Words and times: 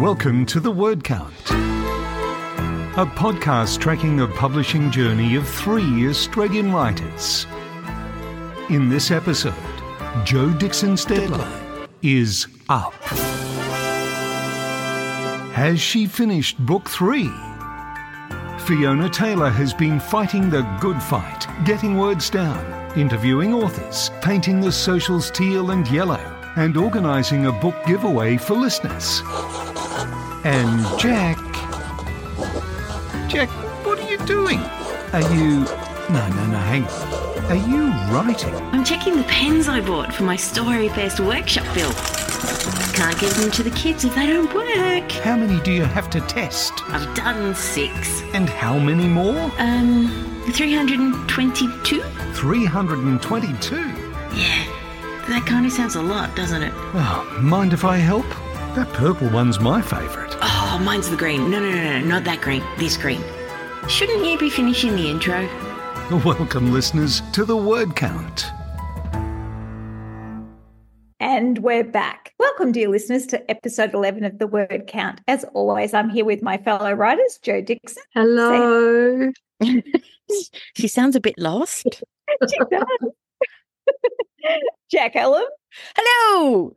Welcome 0.00 0.46
to 0.46 0.60
The 0.60 0.70
Word 0.70 1.04
Count, 1.04 1.50
a 1.50 3.04
podcast 3.04 3.80
tracking 3.80 4.16
the 4.16 4.28
publishing 4.28 4.90
journey 4.90 5.36
of 5.36 5.46
three 5.46 6.08
Australian 6.08 6.72
writers. 6.72 7.46
In 8.70 8.88
this 8.88 9.10
episode, 9.10 9.52
Jo 10.24 10.54
Dixon's 10.54 11.04
deadline 11.04 11.86
is 12.00 12.46
up. 12.70 12.94
Has 15.52 15.78
she 15.78 16.06
finished 16.06 16.58
book 16.64 16.88
three? 16.88 17.30
Fiona 18.60 19.10
Taylor 19.10 19.50
has 19.50 19.74
been 19.74 20.00
fighting 20.00 20.48
the 20.48 20.62
good 20.80 21.02
fight, 21.02 21.46
getting 21.66 21.98
words 21.98 22.30
down, 22.30 22.98
interviewing 22.98 23.52
authors, 23.52 24.10
painting 24.22 24.62
the 24.62 24.72
socials 24.72 25.30
teal 25.30 25.72
and 25.72 25.86
yellow, 25.88 26.24
and 26.56 26.78
organising 26.78 27.44
a 27.44 27.52
book 27.52 27.76
giveaway 27.86 28.38
for 28.38 28.54
listeners. 28.54 29.20
And 30.44 30.80
Jacq. 30.98 31.36
Jacq, 33.28 33.48
what 33.84 33.98
are 33.98 34.10
you 34.10 34.18
doing? 34.24 34.58
Are 35.12 35.22
you. 35.34 35.64
No, 36.10 36.28
no, 36.28 36.46
no, 36.46 36.58
hang 36.58 36.84
on. 36.84 37.20
Are 37.50 37.54
you 37.56 37.88
writing? 38.12 38.54
I'm 38.72 38.84
checking 38.84 39.16
the 39.16 39.24
pens 39.24 39.68
I 39.68 39.80
bought 39.80 40.14
for 40.14 40.22
my 40.22 40.36
Storyfest 40.36 41.24
workshop 41.24 41.66
build. 41.74 41.94
Can't 42.94 43.18
give 43.18 43.36
them 43.36 43.50
to 43.52 43.62
the 43.62 43.70
kids 43.72 44.04
if 44.04 44.14
they 44.14 44.26
don't 44.26 44.52
work. 44.54 45.10
How 45.12 45.36
many 45.36 45.60
do 45.62 45.72
you 45.72 45.84
have 45.84 46.08
to 46.10 46.20
test? 46.22 46.72
I've 46.88 47.14
done 47.14 47.54
six. 47.54 48.22
And 48.32 48.48
how 48.48 48.78
many 48.78 49.06
more? 49.08 49.50
Um, 49.58 50.08
322? 50.52 52.02
322. 52.34 53.76
Yeah, 53.76 54.64
that 55.28 55.44
kind 55.46 55.66
of 55.66 55.72
sounds 55.72 55.96
a 55.96 56.02
lot, 56.02 56.34
doesn't 56.36 56.62
it? 56.62 56.72
Oh, 56.76 57.38
mind 57.42 57.72
if 57.72 57.84
I 57.84 57.96
help? 57.96 58.26
That 58.76 58.88
purple 58.92 59.28
one's 59.30 59.58
my 59.58 59.82
favourite. 59.82 60.29
Oh, 60.72 60.78
mine's 60.78 61.10
the 61.10 61.16
green. 61.16 61.50
No, 61.50 61.58
no, 61.58 61.68
no, 61.68 61.98
no, 61.98 62.06
not 62.06 62.22
that 62.22 62.40
green. 62.40 62.62
This 62.78 62.96
green. 62.96 63.20
Shouldn't 63.88 64.24
you 64.24 64.38
be 64.38 64.48
finishing 64.48 64.94
the 64.94 65.10
intro? 65.10 65.48
Welcome, 66.24 66.72
listeners, 66.72 67.22
to 67.32 67.44
the 67.44 67.56
word 67.56 67.96
count. 67.96 68.46
And 71.18 71.58
we're 71.58 71.82
back. 71.82 72.34
Welcome, 72.38 72.70
dear 72.70 72.88
listeners, 72.88 73.26
to 73.26 73.50
episode 73.50 73.94
11 73.94 74.22
of 74.22 74.38
The 74.38 74.46
Word 74.46 74.84
Count. 74.86 75.20
As 75.26 75.42
always, 75.54 75.92
I'm 75.92 76.08
here 76.08 76.24
with 76.24 76.40
my 76.40 76.56
fellow 76.56 76.92
writers, 76.92 77.40
Jo 77.42 77.60
Dixon. 77.60 78.04
Hello. 78.14 79.32
she 80.76 80.86
sounds 80.86 81.16
a 81.16 81.20
bit 81.20 81.34
lost. 81.36 82.04
She 82.48 82.58
does. 82.70 82.86
Jacq 84.94 85.16
Ellem 85.16 85.42
Hello. 85.96 86.76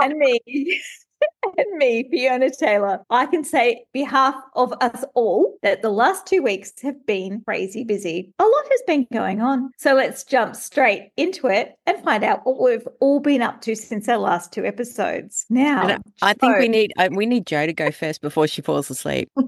and 0.00 0.16
me. 0.16 0.80
And 1.56 1.78
me, 1.78 2.08
Fiona 2.10 2.50
Taylor. 2.50 3.00
I 3.10 3.26
can 3.26 3.42
say, 3.42 3.84
behalf 3.92 4.34
of 4.54 4.72
us 4.80 5.04
all, 5.14 5.56
that 5.62 5.82
the 5.82 5.90
last 5.90 6.26
two 6.26 6.42
weeks 6.42 6.72
have 6.82 7.04
been 7.06 7.42
crazy 7.46 7.84
busy. 7.84 8.32
A 8.38 8.44
lot 8.44 8.64
has 8.70 8.82
been 8.86 9.06
going 9.12 9.40
on. 9.40 9.70
So 9.78 9.94
let's 9.94 10.24
jump 10.24 10.54
straight 10.54 11.10
into 11.16 11.48
it 11.48 11.74
and 11.86 12.02
find 12.04 12.22
out 12.22 12.44
what 12.44 12.60
we've 12.60 12.86
all 13.00 13.18
been 13.18 13.42
up 13.42 13.60
to 13.62 13.74
since 13.74 14.08
our 14.08 14.18
last 14.18 14.52
two 14.52 14.64
episodes. 14.64 15.46
Now, 15.48 15.88
And 15.88 16.02
I 16.22 16.34
think 16.34 16.58
we 16.58 16.68
need 16.68 16.92
uh, 16.96 17.08
we 17.10 17.26
need 17.26 17.46
Jo 17.46 17.66
to 17.66 17.72
go 17.72 17.90
first 17.90 18.20
before 18.20 18.46
she 18.46 18.62
falls 18.62 18.90
asleep. 18.90 19.30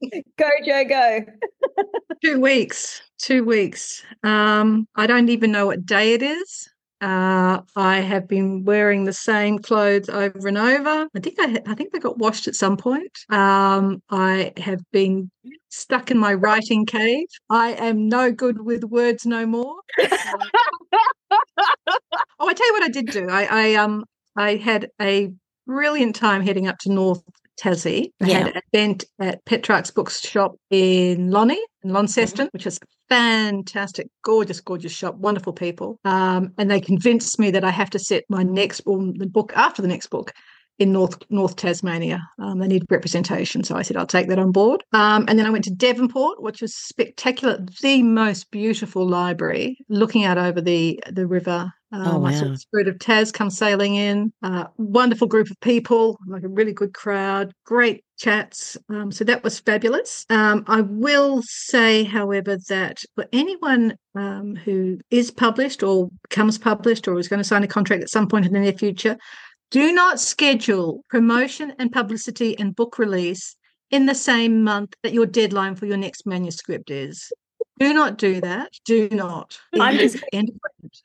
go, 0.38 0.48
Jo, 0.64 0.84
go. 0.84 1.24
Two 2.24 2.40
weeks. 2.40 3.02
Two 3.18 3.44
weeks. 3.44 4.02
Um, 4.22 4.86
I 4.96 5.06
don't 5.06 5.28
even 5.28 5.52
know 5.52 5.66
what 5.66 5.84
day 5.84 6.14
it 6.14 6.22
is. 6.22 6.69
Uh, 7.00 7.60
I 7.76 8.00
have 8.00 8.28
been 8.28 8.64
wearing 8.64 9.04
the 9.04 9.12
same 9.12 9.58
clothes 9.58 10.08
over 10.08 10.48
and 10.48 10.58
over. 10.58 11.08
I 11.14 11.20
think 11.20 11.36
I, 11.38 11.60
I 11.66 11.74
think 11.74 11.92
they 11.92 11.98
got 11.98 12.18
washed 12.18 12.46
at 12.46 12.54
some 12.54 12.76
point. 12.76 13.10
Um, 13.30 14.02
I 14.10 14.52
have 14.58 14.80
been 14.92 15.30
stuck 15.70 16.10
in 16.10 16.18
my 16.18 16.34
writing 16.34 16.84
cave. 16.84 17.26
I 17.48 17.72
am 17.72 18.08
no 18.08 18.32
good 18.32 18.62
with 18.64 18.84
words 18.84 19.24
no 19.24 19.46
more. 19.46 19.76
oh, 20.00 20.10
I 22.40 22.54
tell 22.54 22.66
you 22.66 22.72
what 22.72 22.82
I 22.82 22.88
did 22.88 23.06
do. 23.06 23.28
I, 23.30 23.48
I 23.50 23.74
um 23.74 24.04
I 24.36 24.56
had 24.56 24.88
a 25.00 25.32
brilliant 25.66 26.16
time 26.16 26.42
heading 26.42 26.66
up 26.68 26.78
to 26.80 26.92
North 26.92 27.22
Tassie. 27.60 28.10
I 28.22 28.28
had 28.28 28.48
an 28.48 28.62
event 28.72 29.04
at 29.18 29.44
Petrarch's 29.44 29.90
Bookshop 29.90 30.56
in 30.70 31.30
Lonnie, 31.30 31.62
in 31.82 31.92
Launceston, 31.92 32.48
which 32.52 32.66
is 32.66 32.78
fantastic, 33.08 34.08
gorgeous, 34.22 34.60
gorgeous 34.60 34.92
shop, 34.92 35.16
wonderful 35.16 35.52
people. 35.52 35.98
Um, 36.04 36.52
and 36.58 36.70
they 36.70 36.80
convinced 36.80 37.38
me 37.38 37.50
that 37.50 37.64
I 37.64 37.70
have 37.70 37.90
to 37.90 37.98
set 37.98 38.24
my 38.28 38.42
next 38.42 38.82
or 38.86 38.98
the 38.98 39.26
book 39.26 39.52
after 39.56 39.82
the 39.82 39.88
next 39.88 40.08
book 40.08 40.32
in 40.78 40.92
North 40.92 41.18
North 41.30 41.56
Tasmania. 41.56 42.26
Um, 42.38 42.58
they 42.58 42.66
need 42.66 42.84
representation, 42.90 43.62
so 43.62 43.76
I 43.76 43.82
said 43.82 43.96
I'll 43.96 44.06
take 44.06 44.28
that 44.28 44.38
on 44.38 44.50
board. 44.50 44.82
Um, 44.92 45.26
and 45.28 45.38
then 45.38 45.46
I 45.46 45.50
went 45.50 45.64
to 45.64 45.70
Devonport, 45.70 46.42
which 46.42 46.62
was 46.62 46.74
spectacular, 46.74 47.64
the 47.82 48.02
most 48.02 48.50
beautiful 48.50 49.06
library, 49.06 49.78
looking 49.88 50.24
out 50.24 50.38
over 50.38 50.60
the 50.60 51.00
the 51.10 51.26
river. 51.26 51.70
Um, 51.92 52.24
I 52.24 52.32
saw 52.34 52.46
the 52.48 52.56
Spirit 52.56 52.86
of 52.88 52.98
Taz 52.98 53.32
come 53.32 53.50
sailing 53.50 53.96
in. 53.96 54.32
Uh, 54.42 54.66
wonderful 54.76 55.26
group 55.26 55.50
of 55.50 55.58
people, 55.60 56.18
like 56.26 56.44
a 56.44 56.48
really 56.48 56.72
good 56.72 56.94
crowd, 56.94 57.52
great 57.64 58.04
chats. 58.16 58.76
Um, 58.88 59.10
so 59.10 59.24
that 59.24 59.42
was 59.42 59.58
fabulous. 59.58 60.24
Um, 60.30 60.64
I 60.68 60.82
will 60.82 61.42
say, 61.44 62.04
however, 62.04 62.58
that 62.68 63.02
for 63.16 63.26
anyone 63.32 63.96
um, 64.14 64.54
who 64.54 64.98
is 65.10 65.30
published 65.30 65.82
or 65.82 66.10
becomes 66.28 66.58
published 66.58 67.08
or 67.08 67.18
is 67.18 67.28
going 67.28 67.40
to 67.40 67.44
sign 67.44 67.64
a 67.64 67.68
contract 67.68 68.02
at 68.02 68.10
some 68.10 68.28
point 68.28 68.46
in 68.46 68.52
the 68.52 68.60
near 68.60 68.72
future, 68.72 69.16
do 69.72 69.92
not 69.92 70.20
schedule 70.20 71.04
promotion 71.10 71.72
and 71.78 71.90
publicity 71.90 72.58
and 72.58 72.76
book 72.76 72.98
release 72.98 73.56
in 73.90 74.06
the 74.06 74.14
same 74.14 74.62
month 74.62 74.94
that 75.02 75.12
your 75.12 75.26
deadline 75.26 75.74
for 75.74 75.86
your 75.86 75.96
next 75.96 76.24
manuscript 76.26 76.90
is. 76.90 77.32
Do 77.80 77.94
not 77.94 78.18
do 78.18 78.42
that. 78.42 78.72
Do 78.84 79.08
not. 79.10 79.58
I'm 79.80 79.94
It 79.94 80.02
is 80.02 80.12
just- 80.12 80.24
end 80.32 80.50
of 80.50 80.56
it. 80.84 80.98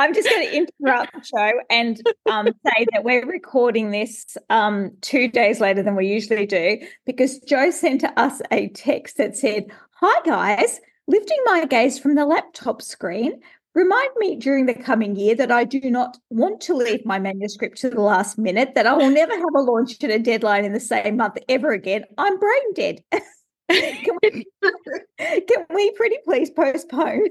I'm 0.00 0.14
just 0.14 0.30
going 0.30 0.48
to 0.48 0.56
interrupt 0.56 1.12
the 1.12 1.22
show 1.22 1.60
and 1.68 2.00
um, 2.30 2.46
say 2.46 2.86
that 2.94 3.04
we're 3.04 3.26
recording 3.26 3.90
this 3.90 4.38
um, 4.48 4.92
two 5.02 5.28
days 5.28 5.60
later 5.60 5.82
than 5.82 5.94
we 5.94 6.06
usually 6.06 6.46
do 6.46 6.78
because 7.04 7.38
Jo 7.40 7.70
sent 7.70 8.00
to 8.00 8.18
us 8.18 8.40
a 8.50 8.68
text 8.68 9.18
that 9.18 9.36
said, 9.36 9.66
Hi 9.96 10.22
guys, 10.24 10.80
lifting 11.06 11.36
my 11.44 11.66
gaze 11.66 11.98
from 11.98 12.14
the 12.14 12.24
laptop 12.24 12.80
screen. 12.80 13.42
Remind 13.74 14.10
me 14.16 14.36
during 14.36 14.64
the 14.64 14.72
coming 14.72 15.16
year 15.16 15.34
that 15.34 15.52
I 15.52 15.64
do 15.64 15.80
not 15.90 16.16
want 16.30 16.62
to 16.62 16.74
leave 16.74 17.04
my 17.04 17.18
manuscript 17.18 17.76
to 17.82 17.90
the 17.90 18.00
last 18.00 18.38
minute, 18.38 18.74
that 18.76 18.86
I 18.86 18.94
will 18.94 19.10
never 19.10 19.34
have 19.34 19.54
a 19.54 19.60
launch 19.60 20.02
and 20.02 20.12
a 20.12 20.18
deadline 20.18 20.64
in 20.64 20.72
the 20.72 20.80
same 20.80 21.18
month 21.18 21.36
ever 21.46 21.72
again. 21.72 22.06
I'm 22.16 22.38
brain 22.38 22.72
dead. 22.74 23.04
can, 23.70 24.18
we, 24.22 24.44
can 25.18 25.66
we 25.72 25.90
pretty 25.92 26.16
please 26.24 26.50
postpone? 26.50 27.28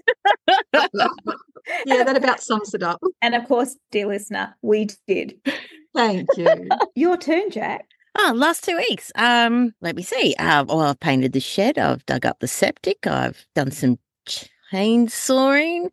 yeah, 0.48 2.04
that 2.04 2.18
about 2.18 2.42
sums 2.42 2.74
it 2.74 2.84
up. 2.84 3.00
And 3.22 3.36
of 3.36 3.48
course, 3.48 3.76
dear 3.92 4.08
listener, 4.08 4.56
we 4.62 4.88
did. 5.08 5.40
Thank 5.94 6.30
you. 6.38 6.48
Your 6.96 7.18
turn, 7.18 7.50
Jacq. 7.50 7.82
Oh, 8.18 8.34
last 8.36 8.64
two 8.64 8.76
weeks. 8.76 9.12
Um, 9.16 9.74
let 9.82 9.96
me 9.96 10.04
see. 10.04 10.36
Uh, 10.40 10.66
well, 10.68 10.82
I've 10.82 11.00
painted 11.00 11.34
the 11.34 11.40
shed. 11.40 11.78
I've 11.78 12.06
dug 12.06 12.26
up 12.26 12.40
the 12.40 12.48
septic. 12.48 13.06
I've 13.06 13.46
done 13.56 13.72
some 13.72 14.00
chainsawing. 14.72 15.86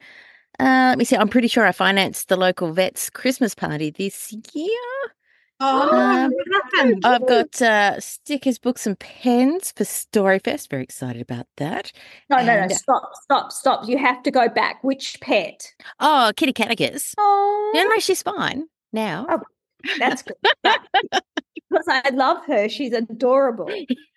Uh, 0.59 0.89
let 0.89 0.99
me 0.99 1.05
see. 1.05 1.17
I'm 1.17 1.29
pretty 1.29 1.49
sure 1.49 1.67
I 1.67 1.73
financed 1.73 2.29
the 2.29 2.37
local 2.37 2.73
vet's 2.73 3.11
Christmas 3.11 3.55
party 3.55 3.91
this 3.91 4.35
year. 4.55 4.71
Oh, 5.59 5.91
Um. 5.97 6.33
I've 7.05 7.27
got 7.27 7.63
uh, 7.63 7.99
stickers, 8.01 8.59
books, 8.59 8.87
and 8.87 8.99
pens 8.99 9.73
for 9.75 9.85
Storyfest. 9.85 10.69
Very 10.69 10.83
excited 10.83 11.23
about 11.23 11.47
that. 11.57 11.93
No, 12.29 12.37
no, 12.39 12.61
no. 12.67 12.69
Stop, 12.69 13.11
stop, 13.23 13.53
stop. 13.53 13.89
You 13.89 13.97
have 13.99 14.23
to 14.25 14.31
go 14.31 14.49
back. 14.49 14.85
Which 14.85 15.19
pet? 15.21 15.73
Oh, 16.01 16.33
Kitty 16.37 16.53
Catechus. 16.53 17.15
Oh, 17.17 17.73
Yeah, 17.75 17.85
no, 17.85 17.99
she's 17.99 18.23
fine 18.23 18.65
now. 18.93 19.27
Oh. 19.31 19.41
that's 19.99 20.23
good. 20.23 20.37
because 20.63 21.87
I 21.89 22.11
love 22.11 22.45
her. 22.47 22.69
She's 22.69 22.93
adorable. 22.93 23.71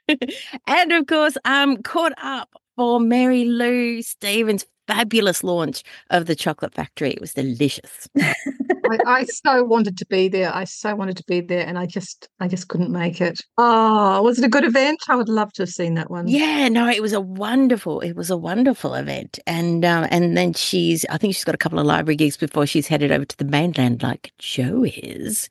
and 0.68 0.92
of 0.92 1.08
course, 1.08 1.38
um, 1.46 1.78
caught 1.84 2.14
up 2.22 2.50
for 2.76 3.00
Mary 3.00 3.46
Lou 3.46 4.02
Stephens' 4.02 4.66
fabulous 4.90 5.44
launch 5.44 5.84
of 6.10 6.26
the 6.26 6.36
Chocolate 6.36 6.74
Factory. 6.74 7.12
It 7.12 7.22
was 7.22 7.34
delicious. 7.34 8.10
I, 8.20 8.98
I 9.06 9.26
so 9.26 9.64
wanted 9.64 9.98
to 9.98 10.06
be 10.08 10.28
there. 10.30 10.54
I 10.54 10.64
so 10.64 10.96
wanted 10.96 11.16
to 11.18 11.24
be 11.26 11.42
there, 11.42 11.66
and 11.66 11.78
I 11.78 11.86
just, 11.86 12.28
I 12.40 12.48
just 12.48 12.70
couldn't 12.70 12.90
make 12.92 13.22
it. 13.22 13.40
Oh, 13.58 14.22
was 14.24 14.40
it 14.40 14.46
a 14.46 14.50
good 14.50 14.64
event? 14.66 15.00
I 15.08 15.16
would 15.16 15.30
love 15.30 15.54
to 15.54 15.62
have 15.62 15.70
seen 15.70 15.94
that 15.94 16.10
one. 16.10 16.28
Yeah, 16.28 16.70
no, 16.70 16.90
it 16.90 17.02
was 17.02 17.14
a 17.14 17.22
wonderful, 17.22 18.00
it 18.00 18.14
was 18.16 18.32
a 18.32 18.38
wonderful 18.38 18.96
event, 18.96 19.38
and 19.46 19.86
um, 19.86 20.08
and 20.10 20.36
then 20.36 20.54
she's, 20.54 21.06
I 21.10 21.18
think 21.18 21.36
she's 21.36 21.44
got 21.46 21.56
a 21.56 21.60
couple 21.60 21.78
of 21.80 21.86
library 21.86 22.16
gigs 22.16 22.38
before 22.38 22.66
she's 22.66 22.88
headed 22.88 23.12
over 23.12 23.26
to 23.26 23.38
the 23.38 23.46
mainland, 23.46 24.02
like 24.02 24.32
Jo 24.40 24.84
is, 24.86 25.50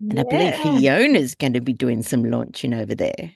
and 0.00 0.20
I 0.20 0.22
believe 0.22 0.54
Yeah. 0.54 0.62
Fiona's 0.78 1.34
going 1.34 1.54
to 1.54 1.60
be 1.60 1.72
doing 1.72 2.02
some 2.04 2.22
launching 2.24 2.72
over 2.72 2.94
there. 2.94 3.32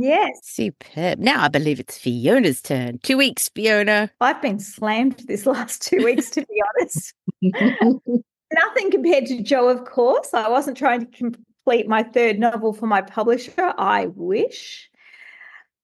Yes, 0.00 0.40
Superb. 0.42 1.18
Now 1.18 1.42
I 1.42 1.48
believe 1.48 1.80
it's 1.80 1.98
Fiona's 1.98 2.60
turn. 2.60 2.98
Two 3.02 3.16
weeks, 3.16 3.48
Fiona. 3.48 4.10
I've 4.20 4.42
been 4.42 4.58
slammed 4.58 5.24
this 5.26 5.46
last 5.46 5.82
two 5.82 6.04
weeks, 6.04 6.30
to 6.30 6.42
be 6.42 6.62
honest. 6.78 7.14
Nothing 8.52 8.90
compared 8.90 9.26
to 9.26 9.42
Jo, 9.42 9.68
of 9.68 9.84
course. 9.84 10.32
I 10.32 10.48
wasn't 10.48 10.76
trying 10.76 11.00
to 11.00 11.06
complete 11.06 11.86
my 11.86 12.02
third 12.02 12.38
novel 12.38 12.72
for 12.72 12.86
my 12.86 13.02
publisher. 13.02 13.74
I 13.76 14.06
wish. 14.14 14.90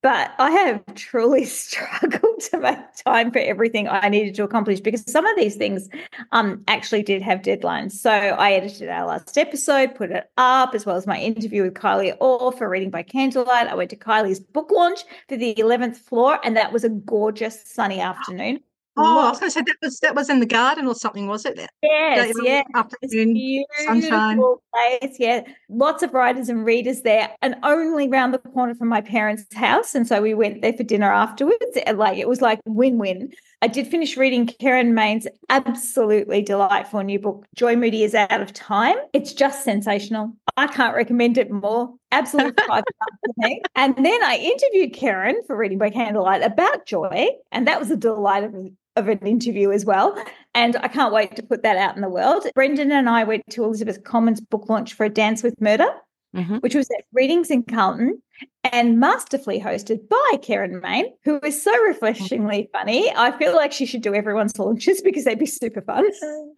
But 0.05 0.35
I 0.39 0.51
have 0.51 0.85
truly 0.97 1.45
struggled 1.47 2.41
to 2.51 2.59
make 2.59 2.79
time 3.07 3.31
for 3.31 3.39
everything 3.39 3.89
I 3.89 4.11
needed 4.11 4.35
to 4.35 4.45
accomplish 4.45 4.81
because 4.81 5.03
some 5.11 5.25
of 5.25 5.35
these 5.35 5.57
things 5.57 5.89
um, 6.31 6.63
actually 6.69 7.03
did 7.03 7.23
have 7.23 7.41
deadlines. 7.41 7.93
So 7.93 8.11
I 8.11 8.53
edited 8.53 8.91
our 8.91 9.07
last 9.07 9.39
episode, 9.39 9.95
put 9.95 10.11
it 10.11 10.31
up, 10.37 10.75
as 10.75 10.85
well 10.85 10.97
as 10.97 11.07
my 11.07 11.19
interview 11.19 11.63
with 11.63 11.73
Kylie 11.73 12.15
Orr 12.21 12.53
for 12.53 12.69
Reading 12.69 12.91
by 12.91 13.03
Candlelight. 13.03 13.67
I 13.67 13.75
went 13.75 13.89
to 13.91 13.97
Kylie's 13.97 14.41
book 14.41 14.71
launch 14.71 15.01
for 15.27 15.39
the 15.39 15.55
11th 15.55 15.97
floor, 15.97 16.39
and 16.45 16.55
that 16.55 16.71
was 16.71 16.85
a 16.85 16.91
gorgeous 16.91 17.63
sunny 17.65 17.99
afternoon. 17.99 18.61
Oh, 18.97 19.27
I 19.27 19.31
was 19.31 19.41
going 19.41 19.51
to 19.51 19.55
say 19.55 19.63
that 19.63 19.77
was 19.83 19.99
that 20.01 20.15
was 20.15 20.31
in 20.31 20.41
the 20.41 20.47
garden 20.47 20.87
or 20.87 20.95
something, 20.95 21.27
was 21.27 21.45
it? 21.45 21.59
Yes, 21.83 22.33
yeah. 22.43 22.63
Afternoon, 22.75 23.65
sunshine. 23.85 24.41
Place, 24.73 25.17
yeah. 25.19 25.43
Lots 25.69 26.03
of 26.03 26.15
writers 26.15 26.49
and 26.49 26.65
readers 26.65 27.03
there, 27.03 27.31
and 27.43 27.57
only 27.65 28.09
round 28.09 28.33
the 28.33 28.39
corner 28.39 28.75
from 28.75 28.89
my 28.89 29.01
parents' 29.01 29.53
house. 29.55 29.95
And 29.95 30.07
so 30.07 30.23
we 30.23 30.35
went 30.35 30.63
there 30.63 30.73
for 30.73 30.85
dinner 30.85 31.13
afterwards. 31.13 31.57
And 31.87 31.99
like 31.99 32.19
it 32.19 32.29
was 32.29 32.41
like 32.41 32.61
win-win. 32.67 33.33
I 33.63 33.67
did 33.67 33.87
finish 33.87 34.17
reading 34.17 34.47
Kerryn 34.47 34.93
Mayne's 34.93 35.27
absolutely 35.49 36.43
delightful 36.43 37.01
new 37.03 37.19
book, 37.19 37.47
Joy 37.55 37.77
Moody 37.77 38.05
is 38.05 38.15
Out 38.15 38.41
of 38.41 38.53
Time. 38.53 38.97
It's 39.13 39.33
just 39.33 39.65
sensational. 39.65 40.35
I 40.57 40.67
can't 40.67 40.95
recommend 40.95 41.39
it 41.39 41.51
more. 41.51 41.95
Absolute 42.13 42.61
five. 42.69 42.85
And 43.75 43.97
then 43.97 44.23
I 44.23 44.37
interviewed 44.37 44.95
Kerryn 44.95 45.47
for 45.47 45.57
Reading 45.57 45.79
by 45.79 45.91
Candlelight 45.91 46.43
about 46.43 46.87
Joy, 46.87 47.29
and 47.51 47.67
that 47.67 47.81
was 47.81 47.91
a 47.91 47.97
delight 47.97 48.45
of 48.45 48.55
of 48.97 49.09
an 49.09 49.19
interview 49.27 49.71
as 49.71 49.85
well. 49.85 50.17
And 50.55 50.77
I 50.77 50.89
can't 50.89 51.13
wait 51.13 51.37
to 51.37 51.43
put 51.43 51.63
that 51.63 51.77
out 51.77 51.97
in 51.97 52.03
the 52.03 52.09
world. 52.09 52.47
Brendan 52.55 52.93
and 52.93 53.09
I 53.09 53.25
went 53.25 53.43
to 53.51 53.65
Elizabeth 53.65 54.05
Coleman's 54.05 54.41
book 54.41 54.69
launch 54.69 54.95
for 54.95 55.05
A 55.05 55.09
Dance 55.09 55.43
with 55.43 55.61
Murder, 55.61 55.89
mm-hmm. 56.35 56.57
which 56.57 56.75
was 56.75 56.89
at 56.97 57.05
Readings 57.13 57.51
in 57.51 57.65
Carlton 57.65 58.23
and 58.73 58.99
masterfully 58.99 59.61
hosted 59.61 60.09
by 60.09 60.33
Kerryn 60.35 60.81
Mayne, 60.83 61.13
who 61.25 61.41
is 61.45 61.61
so 61.61 61.77
refreshingly 61.83 62.69
funny. 62.73 63.11
I 63.15 63.37
feel 63.37 63.55
like 63.55 63.73
she 63.73 63.87
should 63.87 64.03
do 64.03 64.15
everyone's 64.15 64.59
launches 64.59 65.01
because 65.03 65.25
they'd 65.25 65.39
be 65.39 65.47
super 65.47 65.83
fun. 65.83 66.05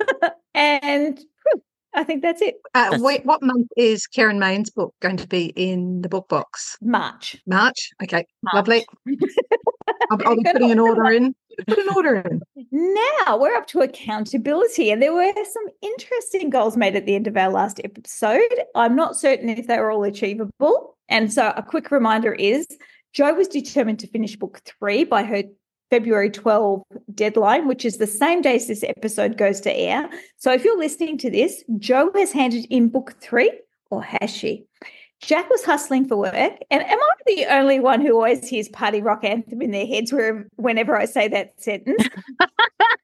and 0.54 1.18
whew, 1.18 1.62
I 1.94 2.04
think 2.04 2.22
that's 2.22 2.42
it. 2.42 2.56
Uh, 2.74 2.98
wait, 3.00 3.24
what 3.24 3.42
month 3.42 3.68
is 3.76 4.06
Kerryn 4.06 4.38
Mayne's 4.38 4.70
book 4.70 4.94
going 5.00 5.16
to 5.16 5.26
be 5.26 5.46
in 5.56 6.02
the 6.02 6.08
book 6.08 6.28
box? 6.28 6.76
March. 6.82 7.38
March. 7.46 7.90
Okay, 8.02 8.26
March. 8.42 8.54
lovely. 8.54 8.86
I'll, 10.10 10.18
I'll 10.26 10.36
be 10.36 10.44
putting 10.44 10.70
an 10.70 10.78
order 10.78 11.10
in. 11.10 11.34
Put 11.66 11.78
an 11.78 11.88
order 11.94 12.16
in. 12.16 12.42
Now 12.70 13.38
we're 13.38 13.54
up 13.54 13.66
to 13.68 13.80
accountability, 13.80 14.90
and 14.90 15.00
there 15.00 15.14
were 15.14 15.32
some 15.34 15.66
interesting 15.82 16.50
goals 16.50 16.76
made 16.76 16.96
at 16.96 17.06
the 17.06 17.14
end 17.14 17.26
of 17.26 17.36
our 17.36 17.50
last 17.50 17.80
episode. 17.84 18.40
I'm 18.74 18.96
not 18.96 19.16
certain 19.16 19.48
if 19.48 19.66
they 19.66 19.78
were 19.78 19.90
all 19.90 20.04
achievable, 20.04 20.96
and 21.08 21.32
so 21.32 21.52
a 21.56 21.62
quick 21.62 21.90
reminder 21.90 22.32
is 22.32 22.66
Jo 23.12 23.34
was 23.34 23.48
determined 23.48 23.98
to 24.00 24.06
finish 24.06 24.36
book 24.36 24.60
three 24.64 25.04
by 25.04 25.22
her 25.22 25.42
February 25.90 26.30
12 26.30 26.82
deadline, 27.14 27.68
which 27.68 27.84
is 27.84 27.98
the 27.98 28.06
same 28.06 28.42
day 28.42 28.56
as 28.56 28.66
this 28.66 28.82
episode 28.82 29.38
goes 29.38 29.60
to 29.62 29.72
air. 29.72 30.08
So 30.36 30.52
if 30.52 30.64
you're 30.64 30.78
listening 30.78 31.16
to 31.18 31.30
this, 31.30 31.64
Jo 31.78 32.10
has 32.14 32.32
handed 32.32 32.66
in 32.70 32.88
book 32.88 33.14
three, 33.20 33.52
or 33.90 34.02
has 34.02 34.30
she? 34.30 34.66
Jacq 35.22 35.48
was 35.50 35.64
hustling 35.64 36.06
for 36.06 36.16
work. 36.16 36.34
And 36.70 36.82
am 36.82 36.98
I 36.98 37.10
the 37.26 37.46
only 37.46 37.80
one 37.80 38.00
who 38.00 38.14
always 38.14 38.48
hears 38.48 38.68
party 38.68 39.02
rock 39.02 39.24
anthem 39.24 39.62
in 39.62 39.70
their 39.70 39.86
heads 39.86 40.12
where, 40.12 40.46
whenever 40.56 40.96
I 40.96 41.06
say 41.06 41.28
that 41.28 41.60
sentence? 41.60 42.08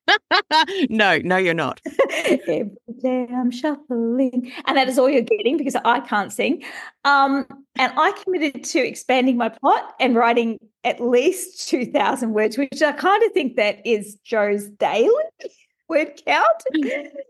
no, 0.91 1.19
no, 1.19 1.37
you're 1.37 1.55
not. 1.55 1.81
Every 2.17 2.71
day 3.01 3.29
I'm 3.33 3.51
shuffling. 3.51 4.53
And 4.67 4.77
that 4.77 4.89
is 4.89 4.99
all 4.99 5.09
you're 5.09 5.23
getting 5.23 5.57
because 5.57 5.77
I 5.85 6.01
can't 6.01 6.33
sing. 6.33 6.63
Um, 7.05 7.47
and 7.77 7.93
I 7.97 8.13
committed 8.23 8.65
to 8.65 8.79
expanding 8.79 9.37
my 9.37 9.49
plot 9.49 9.95
and 9.99 10.15
writing 10.15 10.59
at 10.85 11.01
least 11.01 11.69
2,000 11.69 12.33
words, 12.33 12.59
which 12.59 12.83
I 12.83 12.93
kind 12.93 13.23
of 13.23 13.33
think 13.33 13.57
that 13.57 13.85
is 13.87 14.17
Jo's 14.25 14.69
daily 14.69 15.11
word 15.93 16.21
count. 16.27 16.47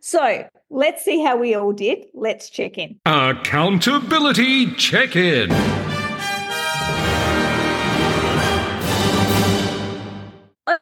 So 0.01 0.49
let's 0.71 1.05
see 1.05 1.23
how 1.23 1.37
we 1.37 1.55
all 1.55 1.73
did. 1.73 2.07
Let's 2.15 2.49
check 2.49 2.79
in. 2.79 3.01
Accountability 3.07 4.73
check 4.75 5.17
in. 5.17 5.51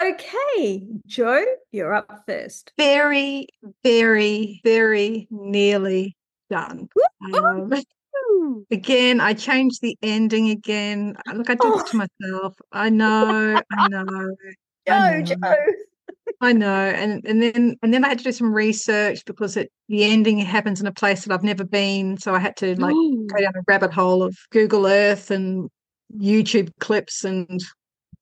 Okay, 0.02 0.86
Jo, 1.06 1.44
you're 1.72 1.94
up 1.94 2.22
first. 2.26 2.72
Very, 2.76 3.48
very, 3.82 4.60
very 4.62 5.26
nearly 5.30 6.16
done. 6.50 6.88
Um, 7.34 7.72
again, 8.70 9.20
I 9.20 9.32
changed 9.32 9.80
the 9.80 9.96
ending 10.02 10.50
again. 10.50 11.16
Look, 11.32 11.48
I 11.48 11.54
did 11.54 11.60
oh. 11.62 11.78
this 11.78 11.90
to 11.90 11.96
myself. 11.96 12.56
I 12.72 12.90
know, 12.90 13.60
I 13.72 13.88
know. 13.88 14.04
Jo, 14.86 14.94
I 14.94 15.20
know. 15.20 15.22
Jo. 15.22 15.36
I 16.42 16.52
know, 16.52 16.66
and 16.88 17.24
and 17.26 17.42
then 17.42 17.76
and 17.82 17.92
then 17.92 18.04
I 18.04 18.08
had 18.08 18.18
to 18.18 18.24
do 18.24 18.32
some 18.32 18.52
research 18.52 19.24
because 19.26 19.56
it 19.58 19.70
the 19.88 20.04
ending 20.04 20.38
happens 20.38 20.80
in 20.80 20.86
a 20.86 20.92
place 20.92 21.24
that 21.24 21.34
I've 21.34 21.44
never 21.44 21.64
been, 21.64 22.16
so 22.16 22.34
I 22.34 22.38
had 22.38 22.56
to 22.58 22.80
like 22.80 22.94
Ooh. 22.94 23.26
go 23.26 23.40
down 23.40 23.52
a 23.56 23.62
rabbit 23.68 23.92
hole 23.92 24.22
of 24.22 24.36
Google 24.50 24.86
Earth 24.86 25.30
and 25.30 25.68
YouTube 26.16 26.70
clips 26.80 27.24
and 27.24 27.60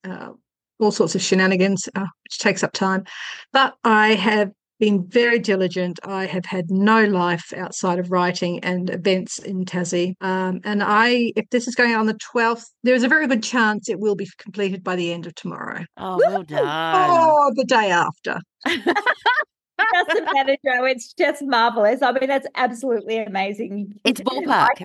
uh, 0.03 0.31
all 0.79 0.91
sorts 0.91 1.15
of 1.15 1.21
shenanigans, 1.21 1.87
uh, 1.95 2.07
which 2.23 2.39
takes 2.39 2.61
up 2.61 2.73
time. 2.73 3.05
But 3.53 3.75
I 3.85 4.15
have 4.15 4.51
been 4.79 5.05
very 5.07 5.39
diligent. 5.39 5.99
I 6.03 6.25
have 6.25 6.45
had 6.45 6.71
no 6.71 7.05
life 7.05 7.53
outside 7.55 7.99
of 7.99 8.11
writing 8.11 8.63
and 8.63 8.89
events 8.89 9.37
in 9.39 9.65
Tassie. 9.65 10.13
Um, 10.21 10.61
and 10.63 10.81
I, 10.81 11.33
if 11.35 11.49
this 11.49 11.67
is 11.67 11.75
going 11.75 11.93
on 11.95 12.05
the 12.05 12.17
12th, 12.33 12.65
there 12.83 12.95
is 12.95 13.03
a 13.03 13.07
very 13.07 13.27
good 13.27 13.43
chance 13.43 13.89
it 13.89 13.99
will 13.99 14.15
be 14.15 14.27
completed 14.37 14.83
by 14.83 14.95
the 14.95 15.11
end 15.11 15.27
of 15.27 15.35
tomorrow. 15.35 15.83
Oh, 15.97 16.17
well 16.17 16.43
done. 16.43 16.63
Oh, 16.65 17.51
the 17.55 17.65
day 17.65 17.91
after. 17.91 18.39
doesn't 18.65 20.29
matter, 20.33 20.55
Jo. 20.65 20.85
It's 20.85 21.13
just 21.13 21.43
marvelous. 21.43 22.01
I 22.01 22.11
mean, 22.13 22.27
that's 22.27 22.47
absolutely 22.55 23.17
amazing. 23.17 23.99
It's 24.03 24.21
ballpark. 24.21 24.83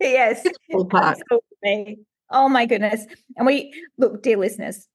yes. 0.00 0.44
It's 0.44 0.58
ballpark. 0.72 1.16
Absolutely. 1.62 1.98
Oh 2.30 2.48
my 2.48 2.66
goodness. 2.66 3.06
And 3.36 3.46
we 3.46 3.72
look, 3.96 4.22
dear 4.22 4.36
listeners, 4.36 4.86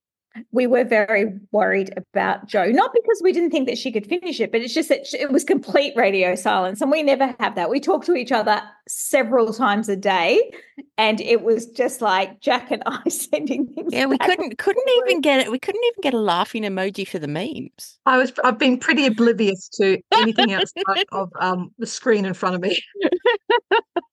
we 0.52 0.68
were 0.68 0.84
very 0.84 1.40
worried 1.52 1.94
about 1.96 2.48
Jo, 2.48 2.66
not 2.66 2.92
because 2.94 3.22
we 3.24 3.32
didn't 3.32 3.52
think 3.52 3.68
that 3.68 3.78
she 3.78 3.92
could 3.92 4.06
finish 4.08 4.40
it, 4.40 4.52
but 4.52 4.62
it's 4.62 4.74
just 4.74 4.90
that 4.90 5.14
it 5.14 5.32
was 5.32 5.44
complete 5.44 5.94
radio 5.96 6.36
silence. 6.36 6.82
And 6.82 6.92
we 6.92 7.04
never 7.04 7.36
have 7.40 7.56
that. 7.56 7.70
We 7.70 7.80
talk 7.80 8.06
to 8.06 8.16
each 8.16 8.32
other 8.32 8.62
several 8.88 9.54
times 9.54 9.90
a 9.90 9.96
day. 9.96 10.52
And 10.98 11.22
it 11.22 11.44
was 11.44 11.68
just 11.68 12.02
like 12.02 12.42
Jacq 12.42 12.72
and 12.72 12.84
I 12.86 13.02
sending 13.10 13.68
things. 13.68 13.94
Yeah, 13.94 14.06
we 14.06 14.18
couldn't 14.18 14.58
couldn't 14.58 14.90
even 14.98 15.22
get 15.22 15.40
it. 15.40 15.52
We 15.52 15.60
couldn't 15.60 15.84
even 15.84 16.02
get 16.02 16.14
a 16.14 16.20
laughing 16.20 16.64
emoji 16.64 17.08
for 17.08 17.20
the 17.20 17.28
memes. 17.28 18.00
I 18.06 18.18
was 18.18 18.34
I've 18.44 18.58
been 18.58 18.80
pretty 18.80 19.06
oblivious 19.06 19.70
to 19.76 20.00
anything 20.14 20.54
outside 20.54 21.06
of 21.12 21.30
um, 21.40 21.72
the 21.78 21.88
screen 21.88 22.26
in 22.26 22.34
front 22.34 22.56
of 22.56 22.62
me. 22.62 22.82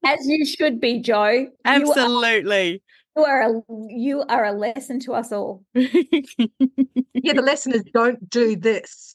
As 0.05 0.19
you 0.27 0.45
should 0.45 0.81
be, 0.81 1.01
Jo. 1.01 1.47
Absolutely. 1.65 2.83
You 3.21 3.27
are 3.27 3.43
a 3.43 3.63
you 3.91 4.23
are 4.31 4.47
a 4.47 4.53
lesson 4.53 4.99
to 5.01 5.13
us 5.13 5.31
all. 5.31 5.63
yeah, 5.75 7.35
the 7.35 7.43
lesson 7.45 7.75
is 7.75 7.83
don't 7.93 8.31
do 8.31 8.57
this. 8.57 9.13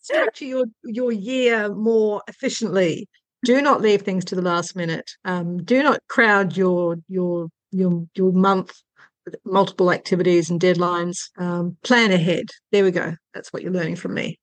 Structure 0.00 0.46
your 0.46 0.64
your 0.84 1.12
year 1.12 1.68
more 1.74 2.22
efficiently. 2.26 3.06
Do 3.44 3.60
not 3.60 3.82
leave 3.82 4.00
things 4.00 4.24
to 4.26 4.34
the 4.34 4.40
last 4.40 4.76
minute. 4.76 5.10
Um, 5.26 5.62
do 5.62 5.82
not 5.82 6.00
crowd 6.08 6.56
your 6.56 6.96
your 7.06 7.48
your 7.70 8.06
your 8.14 8.32
month 8.32 8.74
with 9.26 9.36
multiple 9.44 9.92
activities 9.92 10.48
and 10.48 10.58
deadlines. 10.58 11.18
Um, 11.36 11.76
plan 11.84 12.12
ahead. 12.12 12.46
There 12.72 12.82
we 12.82 12.92
go. 12.92 13.14
That's 13.34 13.52
what 13.52 13.62
you're 13.62 13.72
learning 13.72 13.96
from 13.96 14.14
me. 14.14 14.38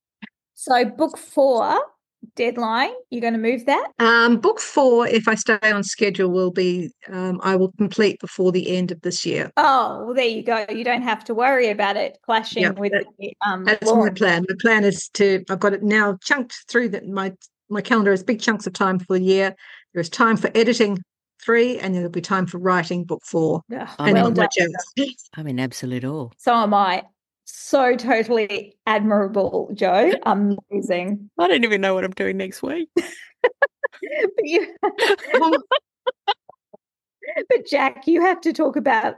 So, 0.53 0.86
book 0.86 1.17
four 1.17 1.82
deadline? 2.36 2.91
You're 3.10 3.22
going 3.22 3.34
to 3.34 3.39
move 3.39 3.65
that? 3.65 3.91
Um, 4.00 4.38
book 4.38 4.60
four, 4.60 5.07
if 5.07 5.27
I 5.27 5.36
stay 5.36 5.57
on 5.63 5.84
schedule, 5.84 6.29
will 6.29 6.51
be 6.51 6.91
um, 7.12 7.39
I 7.43 7.55
will 7.55 7.72
complete 7.74 8.19
before 8.19 8.51
the 8.51 8.75
end 8.75 8.91
of 8.91 9.01
this 9.01 9.25
year. 9.25 9.51
Oh, 9.57 10.05
well, 10.05 10.13
there 10.13 10.25
you 10.25 10.43
go. 10.43 10.65
You 10.69 10.84
don't 10.84 11.01
have 11.01 11.24
to 11.25 11.34
worry 11.34 11.69
about 11.69 11.98
it 11.98 12.17
clashing 12.25 12.63
yep, 12.63 12.77
with 12.77 12.91
that, 12.91 13.05
the. 13.19 13.34
Um, 13.45 13.65
that's 13.65 13.86
launch. 13.86 14.12
my 14.12 14.13
plan. 14.13 14.45
My 14.50 14.55
plan 14.62 14.84
is 14.84 15.10
to. 15.13 15.43
I've 15.50 15.60
got 15.60 15.74
it 15.74 15.84
now 15.84 16.17
chunked 16.22 16.65
through 16.67 16.89
that. 16.89 17.07
My 17.07 17.34
my 17.69 17.81
calendar 17.81 18.12
has 18.12 18.24
big 18.24 18.41
chunks 18.41 18.67
of 18.67 18.74
time 18.74 19.00
for 19.00 19.17
the 19.17 19.24
year. 19.24 19.55
There 19.93 20.01
is 20.01 20.10
time 20.10 20.38
for 20.38 20.51
editing 20.55 21.00
three, 21.43 21.79
and 21.79 21.95
there'll 21.95 22.10
be 22.10 22.22
time 22.22 22.45
for 22.45 22.57
writing 22.57 23.03
book 23.03 23.22
four. 23.25 23.62
Oh, 23.72 23.88
and 24.00 24.13
well 24.13 24.31
done. 24.31 24.48
I'm 25.36 25.48
in 25.48 25.60
absolute 25.60 26.03
awe. 26.03 26.29
So 26.38 26.53
am 26.53 26.74
I 26.74 27.03
so 27.45 27.95
totally 27.95 28.75
admirable, 28.87 29.69
Jo. 29.73 30.11
Amazing. 30.23 31.29
I 31.37 31.47
don't 31.47 31.63
even 31.63 31.79
know 31.81 31.93
what 31.93 32.03
I'm 32.03 32.11
doing 32.11 32.37
next 32.37 32.61
week. 32.61 32.89
but, 32.95 33.11
you, 34.43 34.75
but 34.81 35.61
Jacq, 37.71 38.07
you 38.07 38.21
have 38.21 38.41
to 38.41 38.51
talk 38.51 38.75
about 38.75 39.15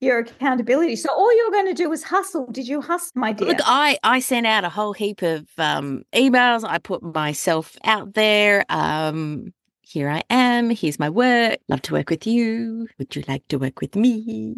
your 0.00 0.18
accountability. 0.18 0.96
So 0.96 1.08
all 1.12 1.36
you're 1.36 1.50
going 1.50 1.66
to 1.66 1.74
do 1.74 1.92
is 1.92 2.02
hustle. 2.02 2.46
Did 2.50 2.68
you 2.68 2.80
hustle, 2.80 3.12
my 3.14 3.32
dear? 3.32 3.48
Look, 3.48 3.60
I 3.64 3.98
I 4.02 4.20
sent 4.20 4.46
out 4.46 4.64
a 4.64 4.68
whole 4.68 4.92
heap 4.92 5.22
of 5.22 5.46
um, 5.58 6.02
emails. 6.12 6.64
I 6.64 6.78
put 6.78 7.02
myself 7.02 7.76
out 7.84 8.14
there. 8.14 8.64
Um, 8.68 9.52
here 9.82 10.08
I 10.08 10.22
am. 10.30 10.70
Here's 10.70 10.98
my 10.98 11.10
work. 11.10 11.58
Love 11.68 11.82
to 11.82 11.94
work 11.94 12.10
with 12.10 12.26
you. 12.26 12.88
Would 12.98 13.16
you 13.16 13.24
like 13.26 13.46
to 13.48 13.58
work 13.58 13.80
with 13.80 13.96
me? 13.96 14.56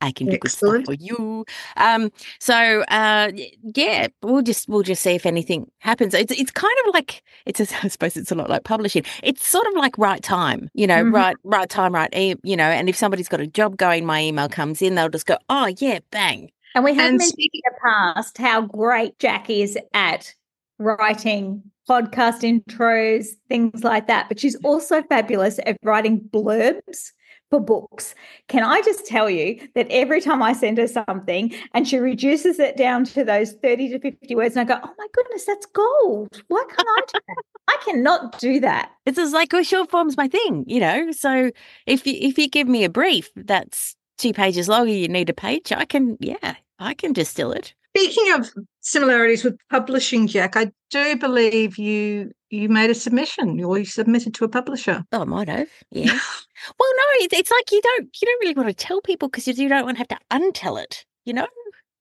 I 0.00 0.12
can 0.12 0.28
do 0.28 0.36
good 0.38 0.50
stuff 0.50 0.84
for 0.84 0.94
you. 0.94 1.44
Um, 1.76 2.10
so 2.38 2.82
uh, 2.88 3.32
yeah, 3.74 4.08
we'll 4.22 4.42
just 4.42 4.68
we'll 4.68 4.82
just 4.82 5.02
see 5.02 5.12
if 5.12 5.24
anything 5.26 5.70
happens. 5.78 6.14
It's 6.14 6.32
it's 6.32 6.50
kind 6.50 6.74
of 6.86 6.94
like 6.94 7.22
it's 7.46 7.60
a, 7.60 7.66
I 7.84 7.88
suppose 7.88 8.16
it's 8.16 8.30
a 8.30 8.34
lot 8.34 8.50
like 8.50 8.64
publishing. 8.64 9.04
It's 9.22 9.46
sort 9.46 9.66
of 9.66 9.74
like 9.74 9.96
right 9.98 10.22
time, 10.22 10.68
you 10.74 10.86
know, 10.86 11.02
Mhm. 11.04 11.12
right 11.14 11.36
right 11.44 11.68
time, 11.68 11.94
right. 11.94 12.14
E- 12.14 12.36
you 12.44 12.56
know, 12.56 12.64
and 12.68 12.88
if 12.88 12.96
somebody's 12.96 13.28
got 13.28 13.40
a 13.40 13.46
job 13.46 13.76
going, 13.76 14.04
my 14.04 14.22
email 14.22 14.48
comes 14.48 14.82
in, 14.82 14.94
they'll 14.96 15.08
just 15.08 15.26
go, 15.26 15.38
oh 15.48 15.72
yeah, 15.78 16.00
bang. 16.10 16.50
And 16.74 16.84
we 16.84 16.94
have 16.94 17.06
And 17.08 17.18
mentioned 17.18 17.38
in 17.38 17.60
the 17.64 17.72
past 17.82 18.36
how 18.38 18.60
great 18.62 19.18
Jacq 19.18 19.48
is 19.48 19.78
at 19.94 20.34
writing 20.78 21.62
podcast 21.88 22.42
intros, 22.42 23.28
things 23.48 23.82
like 23.82 24.08
that. 24.08 24.28
But 24.28 24.38
she's 24.40 24.56
also 24.56 25.02
fabulous 25.04 25.58
at 25.64 25.78
writing 25.82 26.20
blurbs 26.20 27.12
for 27.50 27.60
books. 27.60 28.14
Can 28.48 28.62
I 28.62 28.82
just 28.82 29.06
tell 29.06 29.30
you 29.30 29.68
that 29.74 29.86
every 29.90 30.20
time 30.20 30.42
I 30.42 30.52
send 30.52 30.78
her 30.78 30.86
something 30.86 31.54
and 31.74 31.86
she 31.86 31.98
reduces 31.98 32.58
it 32.58 32.76
down 32.76 33.04
to 33.06 33.24
those 33.24 33.52
30 33.52 33.90
to 33.90 34.00
50 34.00 34.34
words, 34.34 34.56
and 34.56 34.68
I 34.70 34.74
go, 34.74 34.80
oh 34.82 34.94
my 34.98 35.06
goodness, 35.12 35.44
that's 35.44 35.66
gold. 35.66 36.42
Why 36.48 36.64
can't 36.68 36.88
I 36.88 37.00
do 37.12 37.20
that? 37.28 37.42
I 37.68 37.76
cannot 37.84 38.38
do 38.38 38.60
that. 38.60 38.92
It's 39.06 39.16
just 39.16 39.34
like, 39.34 39.52
well, 39.52 39.62
short 39.62 39.90
form's 39.90 40.16
my 40.16 40.28
thing, 40.28 40.64
you 40.66 40.80
know. 40.80 41.10
So 41.12 41.50
if 41.86 42.06
you 42.06 42.14
if 42.16 42.38
you 42.38 42.48
give 42.48 42.68
me 42.68 42.84
a 42.84 42.90
brief 42.90 43.30
that's 43.36 43.96
two 44.18 44.32
pages 44.32 44.68
long 44.68 44.88
and 44.88 44.98
you 44.98 45.08
need 45.08 45.30
a 45.30 45.34
page, 45.34 45.72
I 45.72 45.84
can, 45.84 46.16
yeah, 46.20 46.54
I 46.78 46.94
can 46.94 47.12
distill 47.12 47.52
it. 47.52 47.74
Speaking 47.96 48.32
of 48.32 48.50
similarities 48.80 49.42
with 49.42 49.56
publishing, 49.70 50.28
Jacq, 50.28 50.56
I 50.56 50.70
do 50.90 51.16
believe 51.16 51.78
you 51.78 52.30
you 52.50 52.68
made 52.68 52.90
a 52.90 52.94
submission 52.94 53.62
or 53.64 53.78
you 53.78 53.84
submitted 53.84 54.34
to 54.34 54.44
a 54.44 54.48
publisher. 54.48 55.02
Oh, 55.12 55.22
I 55.22 55.24
might 55.24 55.48
have, 55.48 55.68
yeah. 55.90 56.04
well, 56.12 56.92
no, 56.96 57.04
it's, 57.14 57.34
it's 57.34 57.50
like 57.50 57.72
you 57.72 57.80
don't 57.80 58.16
you 58.20 58.26
don't 58.26 58.40
really 58.40 58.54
want 58.54 58.68
to 58.68 58.74
tell 58.74 59.00
people 59.00 59.28
because 59.28 59.48
you, 59.48 59.68
don't 59.68 59.84
want 59.84 59.96
to 59.96 59.98
have 59.98 60.08
to 60.08 60.18
untell 60.30 60.82
it, 60.82 61.04
you 61.24 61.32
know. 61.32 61.46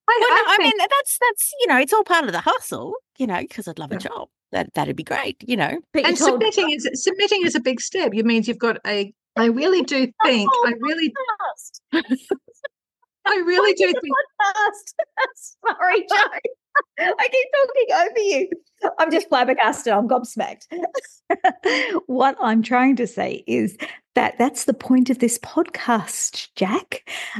I, 0.07 0.17
Well, 0.19 0.29
no, 0.29 0.35
I 0.35 0.57
I, 0.59 0.63
mean 0.63 0.73
that's 0.77 1.17
that's 1.19 1.51
you 1.61 1.67
know 1.67 1.77
it's 1.77 1.93
all 1.93 2.03
part 2.03 2.25
of 2.25 2.33
the 2.33 2.41
hustle, 2.41 2.95
you 3.17 3.25
know, 3.25 3.39
because 3.39 3.67
I'd 3.67 3.79
love 3.79 3.91
a 3.91 3.97
job. 3.97 4.27
That 4.51 4.73
that'd 4.73 4.95
be 4.95 5.03
great, 5.03 5.37
you 5.47 5.55
know. 5.55 5.79
But 5.93 6.05
and 6.05 6.17
told 6.17 6.31
submitting 6.31 6.71
is 6.71 6.89
submitting 6.93 7.45
is 7.45 7.55
a 7.55 7.59
big 7.59 7.79
step. 7.79 8.13
It 8.13 8.25
means 8.25 8.47
you've 8.47 8.59
got 8.59 8.77
a. 8.85 9.13
I 9.37 9.45
really 9.45 9.81
do 9.81 10.07
oh, 10.23 10.27
think. 10.27 10.49
Oh, 10.53 10.67
I 10.67 10.73
really. 10.79 11.13
I 13.25 13.35
really 13.45 13.73
do 13.73 13.85
think. 13.85 14.15
podcast. 14.41 14.93
Sorry, 15.67 15.99
Jo. 16.01 16.15
I 16.99 17.27
keep 17.31 17.47
talking 17.53 18.09
over 18.09 18.19
you. 18.19 18.49
I'm 18.99 19.11
just 19.11 19.29
flabbergasted. 19.29 19.93
I'm 19.93 20.07
gobsmacked. 20.07 20.67
what 22.07 22.35
I'm 22.41 22.61
trying 22.61 22.97
to 22.97 23.07
say 23.07 23.43
is 23.47 23.77
that 24.15 24.37
that's 24.37 24.65
the 24.65 24.73
point 24.73 25.09
of 25.09 25.19
this 25.19 25.37
podcast, 25.39 26.49
Jacq. 26.55 26.99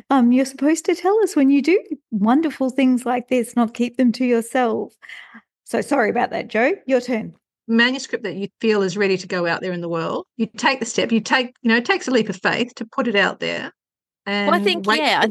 Um, 0.09 0.31
you're 0.31 0.45
supposed 0.45 0.85
to 0.85 0.95
tell 0.95 1.17
us 1.21 1.35
when 1.35 1.49
you 1.49 1.61
do 1.61 1.81
wonderful 2.11 2.69
things 2.69 3.05
like 3.05 3.27
this, 3.27 3.55
not 3.55 3.73
keep 3.73 3.97
them 3.97 4.11
to 4.13 4.25
yourself. 4.25 4.93
So 5.65 5.81
sorry 5.81 6.09
about 6.09 6.29
that, 6.31 6.47
Jo. 6.47 6.73
Your 6.87 7.01
turn. 7.01 7.35
manuscript 7.67 8.23
that 8.23 8.35
you 8.35 8.47
feel 8.61 8.81
is 8.83 8.95
ready 8.97 9.17
to 9.17 9.27
go 9.27 9.45
out 9.47 9.61
there 9.61 9.73
in 9.73 9.81
the 9.81 9.89
world. 9.89 10.25
You 10.37 10.47
take 10.57 10.79
the 10.79 10.85
step. 10.85 11.11
You 11.11 11.19
take, 11.19 11.55
you 11.61 11.69
know, 11.69 11.77
it 11.77 11.85
takes 11.85 12.07
a 12.07 12.11
leap 12.11 12.29
of 12.29 12.39
faith 12.41 12.73
to 12.75 12.85
put 12.85 13.07
it 13.07 13.15
out 13.15 13.39
there. 13.39 13.73
And 14.25 14.49
Well, 14.49 14.59
I 14.59 14.63
think 14.63 14.85
yeah, 14.87 15.25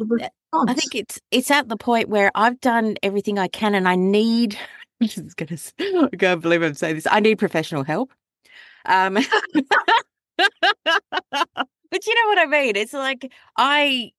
the 0.63 0.73
I, 0.73 0.75
think 0.75 0.95
it's 0.95 1.21
it's 1.31 1.51
at 1.51 1.69
the 1.69 1.77
point 1.77 2.09
where 2.09 2.31
I've 2.35 2.61
done 2.61 2.97
everything 3.03 3.39
I 3.39 3.49
can, 3.49 3.75
and 3.75 3.89
I 3.89 3.97
need. 3.97 4.59
This 5.01 5.19
is 5.19 5.35
gonna. 5.35 5.59
I 6.13 6.17
can't 6.17 6.41
believe 6.41 6.63
I'm 6.63 6.75
saying 6.75 6.95
this. 6.95 7.07
I 7.11 7.19
need 7.19 7.37
professional 7.37 7.83
help. 7.83 8.13
Um, 8.87 9.15
but 9.15 9.27
you 10.39 12.15
know 12.15 12.29
what 12.29 12.39
I 12.39 12.47
mean. 12.47 12.77
It's 12.77 12.93
like 12.93 13.31
I 13.59 14.13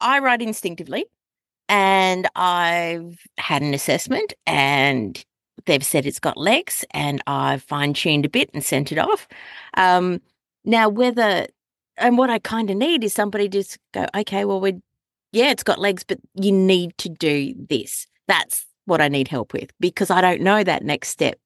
I 0.00 0.20
write 0.20 0.40
instinctively, 0.40 1.04
and 1.68 2.26
I've 2.34 3.20
had 3.36 3.60
an 3.60 3.74
assessment, 3.74 4.32
and 4.46 5.22
they've 5.66 5.84
said 5.84 6.06
it's 6.06 6.18
got 6.18 6.38
legs, 6.38 6.82
and 6.92 7.22
I've 7.26 7.62
fine 7.62 7.92
tuned 7.92 8.24
a 8.24 8.30
bit 8.30 8.48
and 8.54 8.64
sent 8.64 8.92
it 8.92 8.98
off. 8.98 9.28
Um, 9.74 10.22
now 10.64 10.88
whether 10.88 11.46
and 11.98 12.18
what 12.18 12.30
I 12.30 12.38
kind 12.38 12.70
of 12.70 12.76
need 12.76 13.04
is 13.04 13.12
somebody 13.14 13.48
just 13.48 13.78
go, 13.92 14.06
okay, 14.14 14.44
well, 14.44 14.60
we, 14.60 14.80
yeah, 15.36 15.50
it's 15.50 15.62
got 15.62 15.78
legs, 15.78 16.02
but 16.02 16.18
you 16.34 16.50
need 16.50 16.96
to 16.98 17.10
do 17.10 17.54
this. 17.68 18.06
That's 18.26 18.64
what 18.86 19.02
I 19.02 19.08
need 19.08 19.28
help 19.28 19.52
with 19.52 19.70
because 19.80 20.10
I 20.10 20.20
don't 20.22 20.40
know 20.40 20.64
that 20.64 20.82
next 20.82 21.10
step 21.10 21.38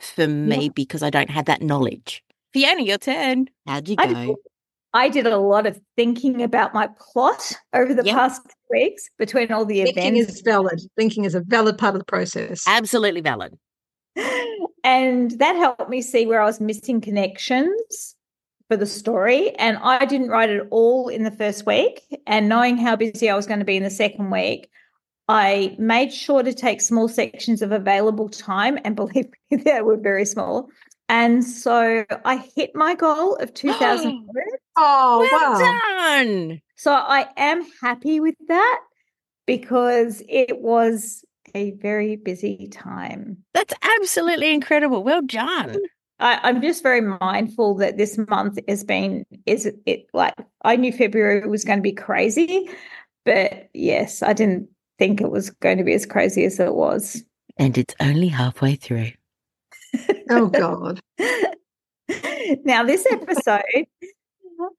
for 0.00 0.26
me 0.26 0.68
because 0.68 1.02
I 1.02 1.10
don't 1.10 1.30
have 1.30 1.44
that 1.44 1.62
knowledge. 1.62 2.24
Fiona, 2.52 2.82
your 2.82 2.98
turn. 2.98 3.48
How'd 3.66 3.88
you 3.88 3.94
I 3.98 4.06
go? 4.06 4.26
did, 4.26 4.36
I 4.94 5.08
did 5.08 5.26
a 5.26 5.36
lot 5.38 5.66
of 5.66 5.80
thinking 5.94 6.42
about 6.42 6.74
my 6.74 6.88
plot 6.98 7.52
over 7.72 7.94
the 7.94 8.04
Yep. 8.04 8.14
past 8.16 8.42
weeks 8.68 9.08
between 9.16 9.52
all 9.52 9.64
the 9.64 9.84
thinking 9.84 10.16
events. 10.16 10.34
is 10.36 10.40
valid. 10.40 10.80
Thinking 10.96 11.24
is 11.24 11.34
a 11.36 11.40
valid 11.40 11.78
part 11.78 11.94
of 11.94 12.00
the 12.00 12.04
process. 12.04 12.64
Absolutely 12.66 13.20
valid. 13.20 13.56
and 14.84 15.30
that 15.38 15.54
helped 15.54 15.88
me 15.88 16.02
see 16.02 16.26
where 16.26 16.40
I 16.40 16.46
was 16.46 16.60
missing 16.60 17.00
connections 17.00 18.15
for 18.68 18.76
the 18.76 18.86
story. 18.86 19.50
And 19.56 19.78
I 19.78 20.04
didn't 20.04 20.28
write 20.28 20.50
it 20.50 20.66
all 20.70 21.08
in 21.08 21.22
the 21.22 21.30
first 21.30 21.66
week. 21.66 22.02
And 22.26 22.48
knowing 22.48 22.76
how 22.76 22.96
busy 22.96 23.30
I 23.30 23.36
was 23.36 23.46
going 23.46 23.60
to 23.60 23.64
be 23.64 23.76
in 23.76 23.82
the 23.82 23.90
second 23.90 24.30
week, 24.30 24.68
I 25.28 25.74
made 25.78 26.12
sure 26.12 26.42
to 26.42 26.52
take 26.52 26.80
small 26.80 27.08
sections 27.08 27.62
of 27.62 27.72
available 27.72 28.28
time. 28.28 28.78
And 28.84 28.96
believe 28.96 29.26
me, 29.50 29.58
they 29.58 29.82
were 29.82 29.96
very 29.96 30.24
small. 30.24 30.68
And 31.08 31.44
so 31.44 32.04
I 32.24 32.36
hit 32.56 32.74
my 32.74 32.94
goal 32.94 33.36
of 33.36 33.54
2,000 33.54 34.26
words. 34.34 34.62
Oh 34.76 35.26
well 35.30 35.52
wow! 35.52 35.80
done. 36.18 36.60
So 36.76 36.92
I 36.92 37.28
am 37.36 37.64
happy 37.80 38.20
with 38.20 38.34
that 38.48 38.80
because 39.46 40.22
it 40.28 40.60
was 40.60 41.24
a 41.54 41.70
very 41.72 42.16
busy 42.16 42.68
time. 42.70 43.38
That's 43.54 43.72
absolutely 44.00 44.52
incredible. 44.52 45.04
Well 45.04 45.22
done. 45.22 45.76
I, 46.18 46.40
I'm 46.42 46.62
just 46.62 46.82
very 46.82 47.00
mindful 47.00 47.74
that 47.76 47.98
this 47.98 48.18
month 48.28 48.58
has 48.68 48.84
been 48.84 49.24
is 49.44 49.70
it 49.84 50.06
like 50.12 50.34
I 50.62 50.76
knew 50.76 50.92
February 50.92 51.46
was 51.46 51.64
going 51.64 51.78
to 51.78 51.82
be 51.82 51.92
crazy, 51.92 52.70
but 53.24 53.68
yes, 53.74 54.22
I 54.22 54.32
didn't 54.32 54.68
think 54.98 55.20
it 55.20 55.30
was 55.30 55.50
going 55.50 55.78
to 55.78 55.84
be 55.84 55.92
as 55.92 56.06
crazy 56.06 56.44
as 56.44 56.58
it 56.58 56.74
was. 56.74 57.22
And 57.58 57.76
it's 57.76 57.94
only 58.00 58.28
halfway 58.28 58.76
through. 58.76 59.12
Oh 60.30 60.46
god! 60.48 61.00
now, 62.64 62.82
this 62.84 63.06
episode, 63.10 63.86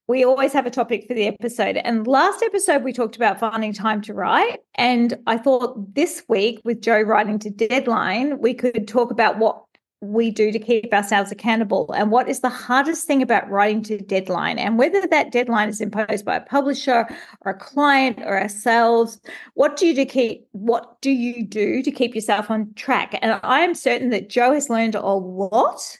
we 0.07 0.23
always 0.23 0.53
have 0.53 0.65
a 0.65 0.71
topic 0.71 1.07
for 1.07 1.13
the 1.13 1.27
episode. 1.27 1.77
And 1.77 2.07
last 2.07 2.41
episode, 2.43 2.83
we 2.83 2.93
talked 2.93 3.15
about 3.15 3.39
finding 3.39 3.73
time 3.73 4.01
to 4.03 4.13
write. 4.13 4.59
And 4.75 5.17
I 5.27 5.37
thought 5.37 5.95
this 5.95 6.23
week, 6.27 6.61
with 6.63 6.81
Jo 6.81 7.01
writing 7.01 7.39
to 7.39 7.49
deadline, 7.49 8.39
we 8.39 8.53
could 8.53 8.87
talk 8.87 9.11
about 9.11 9.37
what 9.37 9.63
we 10.01 10.29
do 10.29 10.51
to 10.51 10.59
keep 10.59 10.93
ourselves 10.93 11.31
accountable. 11.31 11.91
And 11.95 12.11
what 12.11 12.29
is 12.29 12.41
the 12.41 12.49
hardest 12.49 13.07
thing 13.07 13.21
about 13.21 13.49
writing 13.49 13.81
to 13.83 13.97
deadline? 13.97 14.59
And 14.59 14.77
whether 14.77 15.07
that 15.07 15.31
deadline 15.31 15.69
is 15.69 15.81
imposed 15.81 16.23
by 16.23 16.35
a 16.35 16.41
publisher 16.41 17.07
or 17.41 17.51
a 17.51 17.57
client 17.57 18.19
or 18.19 18.39
ourselves 18.39 19.19
what 19.55 19.75
do 19.75 19.87
you 19.87 19.95
to 19.95 20.05
keep 20.05 20.47
what 20.51 21.01
do 21.01 21.09
you 21.09 21.43
do 21.43 21.81
to 21.81 21.91
keep 21.91 22.13
yourself 22.13 22.51
on 22.51 22.73
track? 22.75 23.17
And 23.21 23.39
i 23.43 23.61
am 23.61 23.73
certain 23.73 24.11
that 24.11 24.29
jo 24.29 24.53
has 24.53 24.69
learned 24.69 24.95
a 24.95 25.01
lot 25.01 25.97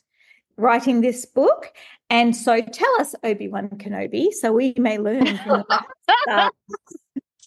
writing 0.58 1.02
this 1.02 1.26
book. 1.26 1.72
And 2.10 2.36
so 2.36 2.62
tell 2.62 3.02
us 3.02 3.16
obi-wan 3.24 3.70
kenobi 3.70 4.32
so 4.32 4.54
we 4.54 4.74
may 4.78 4.98
learn 4.98 5.38
from. 5.40 5.64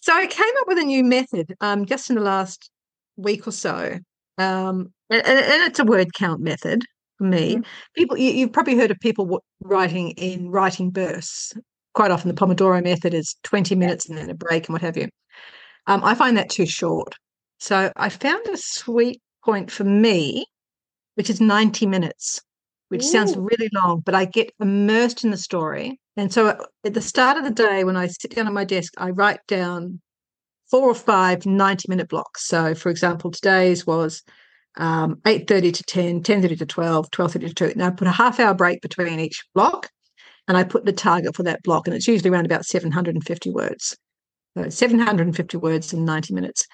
So 0.01 0.13
I 0.13 0.25
came 0.25 0.53
up 0.61 0.67
with 0.67 0.79
a 0.79 0.83
new 0.83 1.03
method 1.03 1.55
um, 1.61 1.85
just 1.85 2.09
in 2.09 2.15
the 2.15 2.23
last 2.23 2.71
week 3.17 3.47
or 3.47 3.51
so, 3.51 3.99
um, 4.39 4.91
and, 5.11 5.27
and- 5.27 5.63
it's 5.63 5.79
a 5.79 5.85
word 5.85 6.13
count 6.13 6.41
method 6.41 6.83
for 7.17 7.25
me. 7.25 7.57
Mhm. 7.57 7.65
People, 7.95 8.17
you, 8.17 8.31
you've 8.31 8.53
probably 8.53 8.75
heard 8.77 8.91
of 8.91 8.99
people 8.99 9.41
writing 9.63 10.11
in 10.11 10.49
writing 10.49 10.89
bursts. 10.91 11.53
Quite 11.93 12.11
often, 12.11 12.29
the 12.29 12.35
Pomodoro 12.35 12.81
method 12.83 13.13
is 13.13 13.35
twenty 13.43 13.75
minutes 13.75 14.07
and 14.07 14.17
then 14.17 14.29
a 14.29 14.33
break 14.35 14.67
and 14.67 14.73
what 14.73 14.81
have 14.81 14.97
you. 14.97 15.09
Um, 15.87 16.03
I 16.03 16.15
find 16.15 16.37
that 16.37 16.49
too 16.49 16.65
short, 16.65 17.15
so 17.59 17.91
I 17.95 18.09
found 18.09 18.47
a 18.47 18.57
sweet 18.57 19.21
point 19.43 19.71
for 19.71 19.83
me, 19.83 20.45
which 21.15 21.29
is 21.29 21.41
ninety 21.41 21.85
minutes, 21.85 22.41
which 22.89 23.03
sounds 23.05 23.35
really 23.35 23.69
long, 23.73 24.01
but 24.05 24.15
I 24.15 24.25
get 24.25 24.51
immersed 24.59 25.23
in 25.23 25.31
the 25.31 25.37
story. 25.37 25.99
And 26.17 26.31
so 26.31 26.57
at 26.85 26.93
the 26.93 27.01
start 27.01 27.37
of 27.37 27.43
the 27.43 27.51
day, 27.51 27.83
when 27.83 27.97
I 27.97 28.07
sit 28.07 28.35
down 28.35 28.47
at 28.47 28.53
my 28.53 28.65
desk, 28.65 28.93
I 28.97 29.09
write 29.11 29.39
down 29.47 29.99
four 30.69 30.89
or 30.89 30.95
five 30.95 31.45
90 31.45 31.87
minute 31.89 32.09
blocks. 32.09 32.47
So, 32.47 32.73
for 32.75 32.89
example, 32.89 33.31
today's 33.31 33.85
was 33.87 34.23
um, 34.77 35.15
8.30 35.25 35.73
to 35.73 35.83
10, 35.83 36.23
10.30 36.23 36.59
to 36.59 36.65
12, 36.65 37.11
12.30 37.11 37.31
to 37.47 37.53
2. 37.53 37.65
And 37.65 37.83
I 37.83 37.89
put 37.89 38.07
a 38.07 38.11
half 38.11 38.39
hour 38.39 38.53
break 38.53 38.81
between 38.81 39.19
each 39.19 39.43
block 39.53 39.89
and 40.47 40.57
I 40.57 40.63
put 40.63 40.85
the 40.85 40.93
target 40.93 41.35
for 41.35 41.43
that 41.43 41.63
block. 41.63 41.87
And 41.87 41.95
it's 41.95 42.07
usually 42.07 42.29
around 42.29 42.45
about 42.45 42.65
750 42.65 43.51
words. 43.51 43.97
So 44.57 44.69
750 44.69 45.57
words 45.57 45.93
in 45.93 46.05
90 46.05 46.33
minutes. 46.33 46.65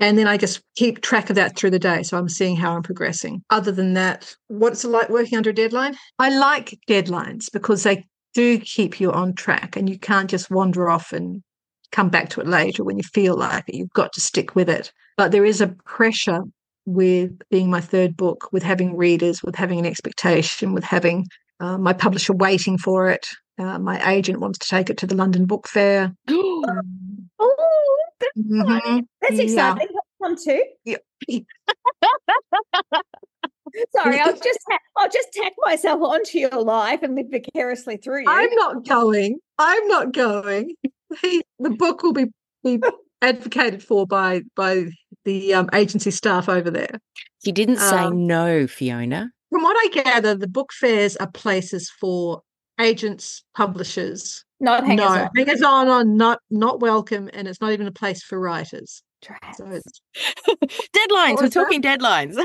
And 0.00 0.16
then 0.16 0.28
I 0.28 0.36
just 0.36 0.62
keep 0.76 1.00
track 1.00 1.28
of 1.28 1.36
that 1.36 1.56
through 1.56 1.70
the 1.70 1.78
day. 1.78 2.02
So 2.02 2.16
I'm 2.16 2.28
seeing 2.28 2.56
how 2.56 2.74
I'm 2.74 2.82
progressing. 2.82 3.42
Other 3.50 3.72
than 3.72 3.94
that, 3.94 4.34
what's 4.46 4.84
it 4.84 4.88
like 4.88 5.08
working 5.08 5.36
under 5.36 5.50
a 5.50 5.54
deadline? 5.54 5.96
I 6.18 6.36
like 6.36 6.78
deadlines 6.88 7.46
because 7.52 7.82
they 7.82 8.06
do 8.34 8.58
keep 8.60 9.00
you 9.00 9.10
on 9.10 9.34
track 9.34 9.76
and 9.76 9.88
you 9.88 9.98
can't 9.98 10.30
just 10.30 10.50
wander 10.50 10.88
off 10.88 11.12
and 11.12 11.42
come 11.90 12.10
back 12.10 12.28
to 12.30 12.40
it 12.40 12.46
later 12.46 12.84
when 12.84 12.96
you 12.96 13.02
feel 13.02 13.36
like 13.36 13.64
it. 13.68 13.74
You've 13.74 13.92
got 13.92 14.12
to 14.12 14.20
stick 14.20 14.54
with 14.54 14.68
it. 14.68 14.92
But 15.16 15.32
there 15.32 15.44
is 15.44 15.60
a 15.60 15.74
pressure 15.84 16.42
with 16.88 17.38
being 17.50 17.70
my 17.70 17.82
third 17.82 18.16
book, 18.16 18.48
with 18.50 18.62
having 18.62 18.96
readers, 18.96 19.42
with 19.42 19.54
having 19.54 19.78
an 19.78 19.84
expectation, 19.84 20.72
with 20.72 20.84
having 20.84 21.26
uh, 21.60 21.76
my 21.76 21.92
publisher 21.92 22.32
waiting 22.32 22.78
for 22.78 23.10
it. 23.10 23.28
Uh, 23.58 23.78
my 23.78 24.00
agent 24.10 24.40
wants 24.40 24.58
to 24.58 24.68
take 24.68 24.88
it 24.88 24.96
to 24.96 25.06
the 25.06 25.14
London 25.14 25.44
Book 25.44 25.68
Fair. 25.68 26.14
um, 26.28 27.28
oh, 27.38 27.96
that's, 28.18 28.38
mm-hmm. 28.38 29.00
that's 29.20 29.38
exciting. 29.38 29.88
Yeah. 29.90 30.00
One 30.16 30.36
too. 30.42 30.64
Yeah. 30.84 30.96
Sorry, 33.94 34.18
I'll 34.18 34.32
just 34.32 34.58
I'll 34.96 35.10
just 35.10 35.28
tack 35.34 35.52
myself 35.58 36.00
onto 36.00 36.38
your 36.38 36.62
life 36.62 37.02
and 37.02 37.14
live 37.14 37.26
vicariously 37.30 37.98
through 37.98 38.20
you. 38.20 38.26
I'm 38.28 38.50
not 38.54 38.88
going. 38.88 39.38
I'm 39.58 39.86
not 39.88 40.12
going. 40.12 40.74
the 41.22 41.70
book 41.70 42.02
will 42.02 42.14
be 42.14 42.26
be 42.64 42.80
advocated 43.22 43.82
for 43.82 44.06
by 44.06 44.42
by 44.54 44.86
the 45.24 45.54
um, 45.54 45.68
agency 45.72 46.10
staff 46.10 46.48
over 46.48 46.70
there. 46.70 47.00
You 47.44 47.52
didn't 47.52 47.78
say 47.78 47.96
um, 47.96 48.26
no, 48.26 48.66
Fiona. 48.66 49.30
From 49.50 49.62
what 49.62 49.76
I 49.78 50.02
gather, 50.02 50.34
the 50.34 50.48
book 50.48 50.72
fairs 50.72 51.16
are 51.16 51.30
places 51.30 51.90
for 52.00 52.42
agents, 52.80 53.44
publishers. 53.56 54.44
Not 54.60 54.84
hangers 54.84 55.06
no, 55.06 55.12
on. 55.12 55.30
hangers 55.36 55.62
on 55.62 55.88
are 55.88 56.04
not 56.04 56.40
not 56.50 56.80
welcome, 56.80 57.30
and 57.32 57.46
it's 57.46 57.60
not 57.60 57.72
even 57.72 57.86
a 57.86 57.92
place 57.92 58.22
for 58.22 58.38
writers. 58.38 59.02
So 59.56 59.64
deadlines. 59.64 61.40
We're 61.40 61.48
talking 61.48 61.80
that? 61.82 62.00
deadlines. 62.00 62.36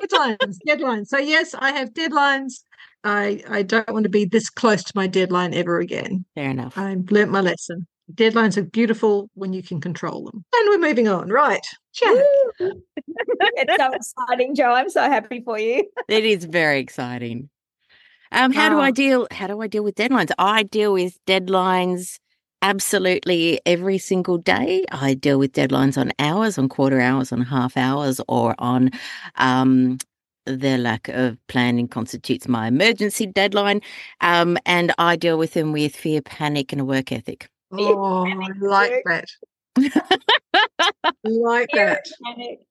deadlines. 0.00 0.56
Deadlines. 0.68 1.06
So 1.06 1.18
yes, 1.18 1.54
I 1.54 1.72
have 1.72 1.92
deadlines. 1.92 2.62
I 3.04 3.42
I 3.48 3.62
don't 3.62 3.90
want 3.90 4.04
to 4.04 4.10
be 4.10 4.24
this 4.24 4.48
close 4.48 4.84
to 4.84 4.92
my 4.94 5.06
deadline 5.06 5.54
ever 5.54 5.78
again. 5.80 6.24
Fair 6.34 6.50
enough. 6.50 6.78
I've 6.78 7.10
learnt 7.10 7.30
my 7.30 7.40
lesson. 7.40 7.86
Deadlines 8.14 8.56
are 8.56 8.62
beautiful 8.62 9.30
when 9.34 9.52
you 9.52 9.62
can 9.62 9.80
control 9.80 10.24
them. 10.24 10.44
And 10.54 10.68
we're 10.68 10.86
moving 10.88 11.08
on. 11.08 11.28
Right. 11.28 11.66
it's 12.00 13.76
so 13.76 13.92
exciting, 13.92 14.54
Jo. 14.54 14.64
I'm 14.64 14.90
so 14.90 15.02
happy 15.02 15.42
for 15.44 15.58
you. 15.58 15.88
it 16.08 16.24
is 16.24 16.44
very 16.44 16.80
exciting. 16.80 17.48
Um, 18.32 18.52
how 18.52 18.70
do 18.70 18.80
I 18.80 18.90
deal? 18.90 19.28
How 19.30 19.46
do 19.46 19.60
I 19.60 19.66
deal 19.66 19.84
with 19.84 19.94
deadlines? 19.94 20.30
I 20.38 20.62
deal 20.62 20.92
with 20.94 21.18
deadlines 21.26 22.18
absolutely 22.62 23.60
every 23.66 23.98
single 23.98 24.38
day. 24.38 24.84
I 24.90 25.14
deal 25.14 25.38
with 25.38 25.52
deadlines 25.52 25.98
on 25.98 26.12
hours, 26.18 26.56
on 26.56 26.68
quarter 26.68 27.00
hours, 27.00 27.32
on 27.32 27.42
half 27.42 27.76
hours, 27.76 28.20
or 28.28 28.54
on 28.58 28.90
um, 29.36 29.98
the 30.46 30.78
lack 30.78 31.08
of 31.08 31.36
planning 31.48 31.88
constitutes 31.88 32.48
my 32.48 32.68
emergency 32.68 33.26
deadline. 33.26 33.82
Um, 34.20 34.56
and 34.64 34.94
I 34.96 35.16
deal 35.16 35.36
with 35.36 35.52
them 35.52 35.72
with 35.72 35.94
fear, 35.94 36.22
panic, 36.22 36.72
and 36.72 36.80
a 36.80 36.84
work 36.84 37.12
ethic. 37.12 37.48
Oh, 37.72 38.26
I 38.26 38.48
like 38.60 39.02
that. 39.06 39.24
like 41.24 41.70
that. 41.72 42.04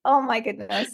Oh 0.06 0.22
my 0.22 0.40
goodness. 0.40 0.94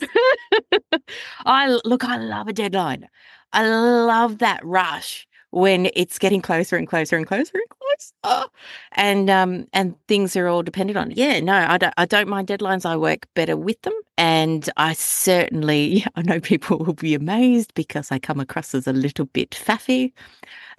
I 1.45 1.79
look, 1.83 2.03
I 2.03 2.17
love 2.17 2.47
a 2.47 2.53
deadline. 2.53 3.09
I 3.51 3.67
love 3.67 4.39
that 4.39 4.65
rush 4.65 5.27
when 5.51 5.89
it's 5.95 6.19
getting 6.19 6.41
closer 6.41 6.75
and 6.75 6.87
closer 6.87 7.17
and 7.17 7.25
closer 7.25 7.53
and 7.53 7.69
closer, 7.69 8.49
and 8.93 9.29
um 9.29 9.67
and 9.73 9.95
things 10.07 10.35
are 10.35 10.47
all 10.47 10.63
dependent 10.63 10.97
on. 10.97 11.11
Yeah, 11.11 11.39
no, 11.39 11.53
I 11.53 11.77
don't. 11.77 11.93
I 11.97 12.05
don't 12.05 12.27
mind 12.27 12.47
deadlines. 12.47 12.85
I 12.85 12.97
work 12.97 13.27
better 13.33 13.55
with 13.55 13.81
them, 13.81 13.93
and 14.17 14.69
I 14.77 14.93
certainly 14.93 16.05
I 16.15 16.21
know 16.21 16.39
people 16.39 16.77
will 16.79 16.93
be 16.93 17.15
amazed 17.15 17.73
because 17.73 18.11
I 18.11 18.19
come 18.19 18.39
across 18.39 18.75
as 18.75 18.87
a 18.87 18.93
little 18.93 19.25
bit 19.25 19.51
faffy. 19.51 20.13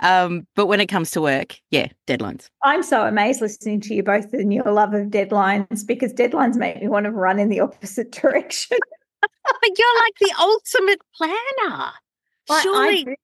Um, 0.00 0.46
but 0.54 0.66
when 0.66 0.81
it 0.81 0.87
comes 0.87 1.11
to 1.12 1.20
work, 1.20 1.59
yeah, 1.70 1.88
deadlines. 2.07 2.48
I'm 2.62 2.83
so 2.83 3.04
amazed 3.04 3.40
listening 3.40 3.81
to 3.83 3.94
you 3.94 4.02
both 4.02 4.33
and 4.33 4.52
your 4.52 4.70
love 4.70 4.94
of 4.94 5.09
deadlines 5.09 5.87
because 5.87 6.12
deadlines 6.12 6.57
make 6.57 6.81
me 6.81 6.88
want 6.88 7.04
to 7.04 7.11
run 7.11 7.38
in 7.38 7.48
the 7.48 7.61
opposite 7.68 8.12
direction. 8.12 8.78
but 9.20 9.78
you're 9.78 10.02
like 10.02 10.14
the 10.20 10.35
ultimate 10.38 11.00
planner. 11.16 11.90
Surely, 12.62 13.16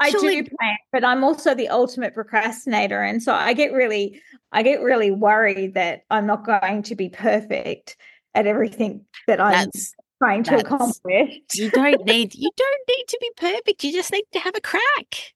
I, 0.00 0.10
do 0.10 0.42
plan, 0.42 0.76
but 0.92 1.04
I'm 1.04 1.22
also 1.22 1.54
the 1.54 1.68
ultimate 1.68 2.14
procrastinator. 2.14 3.02
And 3.02 3.22
so 3.22 3.34
I 3.34 3.52
get 3.52 3.72
really, 3.72 4.20
I 4.50 4.62
get 4.62 4.80
really 4.80 5.10
worried 5.10 5.74
that 5.74 6.02
I'm 6.10 6.26
not 6.26 6.44
going 6.44 6.82
to 6.84 6.94
be 6.94 7.10
perfect 7.10 7.96
at 8.34 8.46
everything 8.46 9.04
that 9.26 9.40
I'm 9.40 9.52
that's, 9.52 9.94
trying 10.22 10.42
to 10.44 10.58
accomplish. 10.58 11.40
you 11.54 11.70
don't 11.70 12.04
need 12.06 12.34
you 12.34 12.50
don't 12.56 12.88
need 12.88 13.04
to 13.08 13.18
be 13.20 13.30
perfect. 13.36 13.84
You 13.84 13.92
just 13.92 14.12
need 14.12 14.24
to 14.32 14.40
have 14.40 14.54
a 14.56 14.60
crack. 14.60 15.34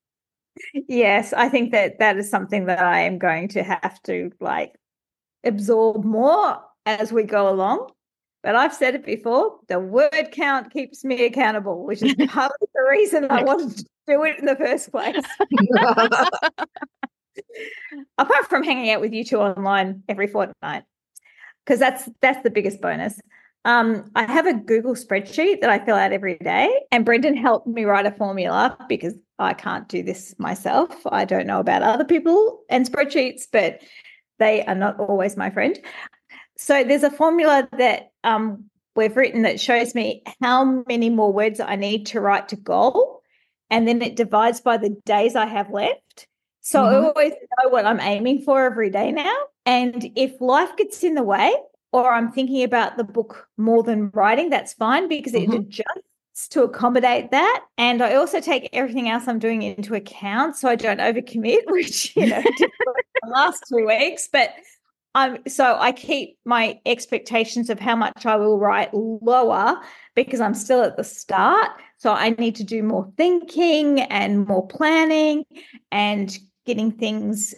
Yes, 0.88 1.32
I 1.32 1.48
think 1.48 1.72
that 1.72 1.98
that 1.98 2.16
is 2.16 2.30
something 2.30 2.66
that 2.66 2.80
I 2.80 3.00
am 3.00 3.18
going 3.18 3.48
to 3.48 3.62
have 3.62 4.00
to 4.04 4.30
like 4.40 4.74
absorb 5.44 6.04
more 6.04 6.60
as 6.86 7.12
we 7.12 7.24
go 7.24 7.48
along. 7.48 7.90
But 8.44 8.54
I've 8.56 8.74
said 8.74 8.94
it 8.94 9.06
before, 9.06 9.58
the 9.68 9.80
word 9.80 10.28
count 10.30 10.70
keeps 10.70 11.02
me 11.02 11.24
accountable, 11.24 11.86
which 11.86 12.02
is 12.02 12.14
part 12.28 12.52
of 12.60 12.68
the 12.74 12.86
reason 12.90 13.26
I 13.30 13.42
wanted 13.42 13.78
to 13.78 13.84
do 14.06 14.22
it 14.24 14.38
in 14.38 14.44
the 14.44 14.54
first 14.54 14.92
place. 14.92 15.24
Apart 18.18 18.50
from 18.50 18.62
hanging 18.62 18.90
out 18.90 19.00
with 19.00 19.14
you 19.14 19.24
two 19.24 19.38
online 19.38 20.02
every 20.10 20.26
fortnight, 20.26 20.82
because 21.64 21.80
that's 21.80 22.06
that's 22.20 22.42
the 22.42 22.50
biggest 22.50 22.82
bonus. 22.82 23.18
Um, 23.64 24.10
I 24.14 24.30
have 24.30 24.46
a 24.46 24.52
Google 24.52 24.94
spreadsheet 24.94 25.62
that 25.62 25.70
I 25.70 25.82
fill 25.82 25.96
out 25.96 26.12
every 26.12 26.36
day, 26.36 26.70
and 26.92 27.02
Brendan 27.02 27.34
helped 27.34 27.66
me 27.66 27.84
write 27.84 28.04
a 28.04 28.10
formula 28.10 28.76
because 28.90 29.14
I 29.38 29.54
can't 29.54 29.88
do 29.88 30.02
this 30.02 30.34
myself. 30.38 30.94
I 31.06 31.24
don't 31.24 31.46
know 31.46 31.60
about 31.60 31.82
other 31.82 32.04
people 32.04 32.60
and 32.68 32.84
spreadsheets, 32.84 33.44
but 33.50 33.80
they 34.38 34.66
are 34.66 34.74
not 34.74 35.00
always 35.00 35.38
my 35.38 35.48
friend. 35.48 35.78
So 36.56 36.84
there's 36.84 37.02
a 37.02 37.10
formula 37.10 37.68
that 37.76 38.12
um, 38.22 38.64
we've 38.96 39.16
written 39.16 39.42
that 39.42 39.60
shows 39.60 39.94
me 39.94 40.22
how 40.40 40.84
many 40.86 41.10
more 41.10 41.32
words 41.32 41.60
I 41.60 41.76
need 41.76 42.06
to 42.06 42.20
write 42.20 42.48
to 42.48 42.56
goal 42.56 43.22
and 43.70 43.88
then 43.88 44.02
it 44.02 44.16
divides 44.16 44.60
by 44.60 44.76
the 44.76 44.90
days 45.04 45.34
I 45.34 45.46
have 45.46 45.70
left. 45.70 46.26
So 46.60 46.80
mm-hmm. 46.80 46.94
I 46.94 47.08
always 47.08 47.32
know 47.32 47.70
what 47.70 47.86
I'm 47.86 48.00
aiming 48.00 48.42
for 48.42 48.64
every 48.64 48.90
day 48.90 49.12
now. 49.12 49.34
And 49.66 50.10
if 50.16 50.40
life 50.40 50.76
gets 50.76 51.02
in 51.02 51.14
the 51.14 51.22
way, 51.22 51.52
or 51.92 52.12
I'm 52.12 52.32
thinking 52.32 52.62
about 52.62 52.96
the 52.96 53.04
book 53.04 53.48
more 53.56 53.82
than 53.82 54.10
writing, 54.10 54.50
that's 54.50 54.74
fine 54.74 55.08
because 55.08 55.32
mm-hmm. 55.32 55.52
it 55.52 55.60
adjusts 55.60 56.48
to 56.50 56.62
accommodate 56.62 57.30
that. 57.30 57.64
And 57.78 58.02
I 58.02 58.14
also 58.14 58.40
take 58.40 58.68
everything 58.72 59.08
else 59.08 59.28
I'm 59.28 59.38
doing 59.38 59.62
into 59.62 59.94
account 59.94 60.56
so 60.56 60.68
I 60.68 60.76
don't 60.76 61.00
overcommit, 61.00 61.62
which, 61.66 62.14
you 62.16 62.26
know, 62.26 62.42
the 62.42 62.70
last 63.28 63.64
two 63.68 63.86
weeks. 63.86 64.28
But 64.32 64.54
um, 65.14 65.38
so 65.46 65.76
I 65.78 65.92
keep 65.92 66.38
my 66.44 66.80
expectations 66.86 67.70
of 67.70 67.78
how 67.78 67.94
much 67.94 68.26
I 68.26 68.36
will 68.36 68.58
write 68.58 68.90
lower 68.92 69.80
because 70.14 70.40
I'm 70.40 70.54
still 70.54 70.82
at 70.82 70.96
the 70.96 71.04
start. 71.04 71.70
So 71.98 72.12
I 72.12 72.30
need 72.30 72.56
to 72.56 72.64
do 72.64 72.82
more 72.82 73.10
thinking 73.16 74.00
and 74.00 74.46
more 74.46 74.66
planning 74.66 75.44
and 75.92 76.36
getting 76.66 76.90
things 76.90 77.54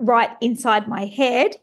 right 0.00 0.30
inside 0.40 0.88
my 0.88 1.06
head. 1.06 1.54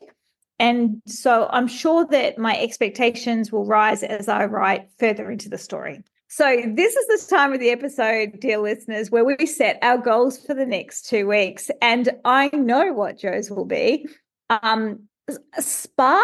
And 0.60 1.01
so 1.06 1.49
I'm 1.51 1.67
sure 1.67 2.06
that 2.06 2.38
my 2.38 2.58
expectations 2.58 3.51
will 3.51 3.65
rise 3.65 4.01
as 4.01 4.29
I 4.29 4.45
write 4.45 4.88
further 4.97 5.29
into 5.29 5.49
the 5.49 5.58
story. 5.58 6.03
So, 6.29 6.63
this 6.65 6.95
is 6.95 7.27
the 7.27 7.36
time 7.36 7.53
of 7.53 7.60
the 7.60 7.69
episode, 7.69 8.39
dear 8.39 8.58
listeners, 8.58 9.12
where 9.12 9.23
we 9.23 9.45
set 9.45 9.77
our 9.84 9.99
goals 9.99 10.43
for 10.43 10.56
the 10.56 10.65
next 10.65 11.08
two 11.08 11.27
weeks. 11.27 11.69
And 11.79 12.10
I 12.25 12.49
know 12.53 12.91
what 12.91 13.19
Jo's 13.19 13.51
will 13.51 13.65
be. 13.65 14.08
Um, 14.49 15.08
a 15.28 15.62
spa 15.62 16.22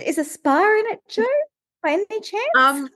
is 0.00 0.18
a 0.18 0.24
spa 0.24 0.58
in 0.58 0.92
it, 0.92 1.00
Jo? 1.08 1.24
By 1.82 1.92
any 1.92 2.20
chance? 2.20 2.50
Um, 2.56 2.88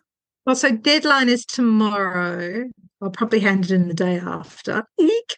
well, 0.46 0.56
so 0.56 0.70
deadline 0.72 1.28
is 1.28 1.46
tomorrow. 1.46 2.68
I'll 3.00 3.10
probably 3.10 3.40
hand 3.40 3.64
it 3.64 3.70
in 3.70 3.88
the 3.88 3.94
day 3.94 4.18
after. 4.18 4.84
Eek. 4.98 5.36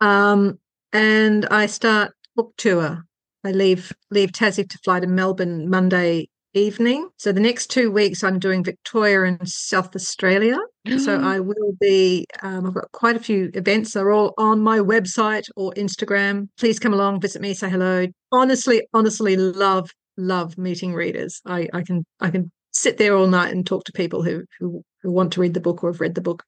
Um, 0.00 0.58
and 0.92 1.46
I 1.46 1.66
start 1.66 2.12
book 2.36 2.54
tour. 2.56 3.04
I 3.44 3.52
leave 3.52 3.92
leave 4.10 4.32
Tassie 4.32 4.68
to 4.68 4.78
fly 4.78 5.00
to 5.00 5.06
Melbourne 5.06 5.68
Monday 5.68 6.28
evening. 6.56 7.08
So 7.18 7.32
the 7.32 7.40
next 7.40 7.68
two 7.68 7.90
weeks, 7.90 8.24
I'm 8.24 8.38
doing 8.38 8.64
Victoria 8.64 9.24
and 9.24 9.48
South 9.48 9.94
Australia. 9.94 10.58
So 10.98 11.20
I 11.22 11.40
will 11.40 11.72
be. 11.80 12.26
Um, 12.42 12.66
I've 12.66 12.74
got 12.74 12.90
quite 12.92 13.16
a 13.16 13.20
few 13.20 13.50
events. 13.54 13.92
They're 13.92 14.10
all 14.10 14.34
on 14.38 14.60
my 14.60 14.78
website 14.78 15.48
or 15.56 15.72
Instagram. 15.74 16.48
Please 16.58 16.78
come 16.78 16.94
along, 16.94 17.20
visit 17.20 17.42
me, 17.42 17.54
say 17.54 17.68
hello. 17.68 18.06
Honestly, 18.32 18.86
honestly, 18.94 19.36
love 19.36 19.90
love 20.16 20.56
meeting 20.56 20.94
readers. 20.94 21.40
I, 21.46 21.68
I 21.72 21.82
can 21.82 22.04
I 22.20 22.30
can 22.30 22.50
sit 22.72 22.98
there 22.98 23.16
all 23.16 23.26
night 23.26 23.52
and 23.52 23.66
talk 23.66 23.84
to 23.84 23.92
people 23.92 24.22
who, 24.22 24.44
who 24.58 24.82
who 25.02 25.10
want 25.10 25.32
to 25.34 25.40
read 25.40 25.54
the 25.54 25.60
book 25.60 25.84
or 25.84 25.92
have 25.92 26.00
read 26.00 26.14
the 26.14 26.20
book. 26.20 26.42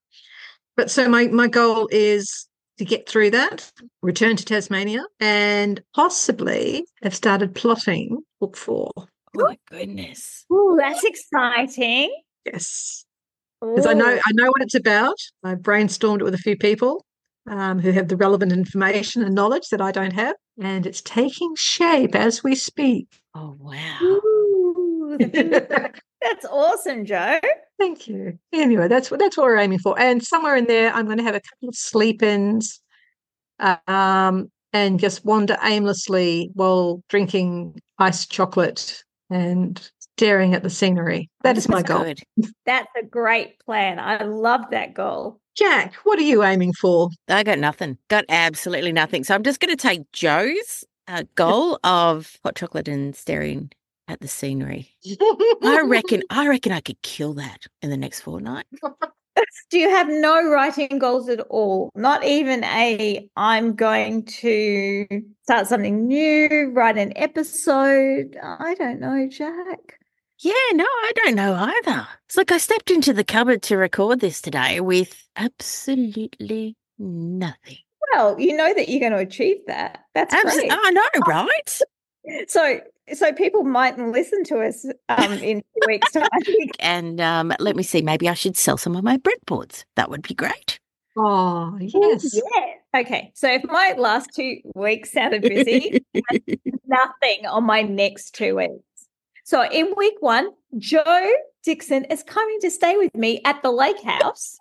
But 0.77 0.91
so 0.91 1.09
my 1.09 1.27
my 1.29 1.49
goal 1.49 1.89
is 1.91 2.49
to 2.79 2.85
get 2.85 3.09
through 3.09 3.31
that, 3.33 3.71
return 4.03 4.37
to 4.37 4.45
Tasmania, 4.45 5.05
and 5.19 5.83
possibly 5.95 6.85
have 7.03 7.15
started 7.15 7.55
plotting 7.55 8.19
book 8.41 8.57
four. 8.57 8.91
Oh 9.39 9.47
my 9.49 9.59
goodness. 9.69 10.45
Oh, 10.51 10.77
that's 10.79 11.05
exciting. 11.05 12.15
Yes. 12.45 13.05
Because 13.61 13.87
I 13.87 13.93
know 13.93 14.07
I 14.07 14.33
know 14.33 14.49
what 14.49 14.63
it's 14.63 14.75
about. 14.75 15.17
I 15.43 15.55
brainstormed 15.55 16.21
it 16.21 16.25
with 16.25 16.35
a 16.35 16.39
few 16.39 16.57
people 16.57 17.05
um, 17.49 17.79
who 17.79 17.91
have 17.91 18.09
the 18.09 18.17
relevant 18.17 18.53
information 18.53 19.23
and 19.23 19.35
knowledge 19.35 19.69
that 19.71 19.81
I 19.81 19.91
don't 19.91 20.13
have, 20.13 20.37
and 20.61 20.87
it's 20.87 21.03
taking 21.03 21.55
shape 21.57 22.15
as 22.15 22.45
we 22.45 22.55
speak. 22.55 23.09
Oh 23.35 23.57
wow. 23.59 23.99
Ooh, 24.03 25.17
that's 25.19 26.47
awesome, 26.49 27.05
Jo. 27.05 27.41
Thank 27.79 28.09
you. 28.09 28.39
Anyway, 28.53 28.89
that's 28.89 29.11
what 29.11 29.19
that's 29.19 29.37
what 29.37 29.45
we're 29.45 29.59
aiming 29.59 29.81
for. 29.81 29.99
And 29.99 30.23
somewhere 30.23 30.57
in 30.57 30.67
there, 30.67 30.93
I'm 30.93 31.07
going 31.07 31.19
to 31.19 31.25
have 31.25 31.35
a 31.35 31.41
couple 31.41 31.69
of 31.69 31.75
sleep-ins, 31.75 32.81
um, 33.59 34.51
and 34.73 35.01
just 35.01 35.25
wander 35.25 35.57
aimlessly 35.63 36.51
while 36.55 37.03
drinking 37.09 37.81
iced 37.99 38.31
chocolate 38.31 39.03
and 39.31 39.91
staring 40.17 40.55
at 40.55 40.63
the 40.63 40.71
scenery. 40.71 41.31
That 41.43 41.57
is 41.57 41.69
my 41.69 41.83
goal. 41.83 42.05
good. 42.05 42.21
That's 42.67 42.89
a 43.01 43.05
great 43.05 43.59
plan. 43.61 43.99
I 43.99 44.25
love 44.25 44.63
that 44.71 44.95
goal. 44.95 45.41
Jacq, 45.59 45.93
what 46.05 46.19
are 46.19 46.23
you 46.23 46.45
aiming 46.45 46.73
for? 46.73 47.11
I 47.29 47.43
got 47.43 47.59
nothing. 47.59 47.99
Got 48.09 48.25
absolutely 48.29 48.93
nothing. 48.93 49.25
So 49.25 49.35
I'm 49.35 49.43
just 49.43 49.61
going 49.61 49.77
to 49.77 49.81
take 49.81 50.11
Jo's 50.13 50.85
uh, 51.09 51.25
goal 51.35 51.79
of 51.85 52.37
hot 52.45 52.57
chocolate 52.57 52.89
and 52.89 53.15
staring 53.15 53.71
at 54.07 54.21
the 54.21 54.29
scenery. 54.29 54.89
I 55.63 55.83
reckon. 55.85 56.23
I 56.31 56.49
reckon 56.49 56.73
I 56.73 56.81
could 56.81 57.01
kill 57.03 57.35
that 57.35 57.67
in 57.83 57.91
the 57.91 57.97
next 57.97 58.21
fortnight. 58.21 58.67
Do 59.71 59.79
you 59.79 59.91
have 59.91 60.09
no 60.09 60.51
writing 60.51 60.99
goals 60.99 61.29
at 61.29 61.41
all? 61.51 61.91
Not 61.95 62.25
even 62.25 62.65
a 62.65 63.29
I'm 63.37 63.75
going 63.75 64.25
to 64.25 65.07
start 65.43 65.67
something 65.67 66.07
new, 66.07 66.71
write 66.75 66.99
an 66.99 67.13
episode. 67.17 68.37
I 68.43 68.75
don't 68.75 69.01
know, 69.01 69.29
Jacq. 69.29 69.79
Yeah, 70.41 70.53
no, 70.73 70.85
I 70.85 71.13
don't 71.17 71.35
know 71.35 71.55
either. 71.55 72.07
It's 72.27 72.37
like 72.37 72.53
I 72.53 72.59
stepped 72.59 72.91
into 72.91 73.13
the 73.13 73.25
cupboard 73.25 73.63
to 73.65 73.77
record 73.77 74.21
this 74.21 74.41
today 74.41 74.81
with 74.81 75.27
absolutely 75.35 76.77
nothing. 76.97 77.79
Well, 78.13 78.39
you 78.39 78.57
know 78.57 78.73
that 78.73 78.89
you're 78.89 79.01
going 79.01 79.13
to 79.13 79.19
achieve 79.19 79.59
that. 79.67 80.05
That's 80.15 80.33
Abs- 80.33 80.55
great. 80.55 80.71
I 80.73 80.91
know, 80.91 81.03
oh. 81.17 81.21
right? 81.27 81.81
So, 82.47 82.79
so 83.15 83.33
people 83.33 83.65
mightn't 83.65 84.13
listen 84.13 84.45
to 84.45 84.61
us 84.61 84.87
um, 85.09 85.33
in 85.35 85.61
two 85.61 85.87
weeks' 85.87 86.13
time. 86.13 86.29
And 86.81 87.21
um, 87.21 87.53
let 87.59 87.77
me 87.77 87.83
see, 87.83 88.03
maybe 88.03 88.29
I 88.29 88.35
should 88.35 88.57
sell 88.57 88.77
some 88.77 88.97
of 88.97 89.05
my 89.05 89.19
breadboards. 89.19 89.85
That 89.97 90.11
would 90.11 90.23
be 90.23 90.35
great. 90.35 90.79
Oh, 91.17 91.77
yes. 91.81 92.35
Yeah. 92.35 93.01
Okay. 93.01 93.33
So 93.35 93.53
if 93.53 93.65
my 93.65 93.95
last 93.99 94.31
two 94.35 94.59
weeks 94.75 95.13
sounded 95.13 95.43
busy, 95.43 96.05
nothing 96.87 97.47
on 97.47 97.65
my 97.65 97.83
next 97.83 98.35
two 98.35 98.57
weeks. 98.57 98.85
So 99.45 99.65
in 99.65 99.95
week 99.97 100.15
one, 100.21 100.51
Jo 100.79 101.33
Dixon 101.65 102.05
is 102.05 102.23
coming 102.23 102.59
to 102.61 102.71
stay 102.71 102.97
with 102.97 103.15
me 103.15 103.41
at 103.45 103.63
the 103.63 103.73
lake 103.73 104.03
house. 104.03 104.59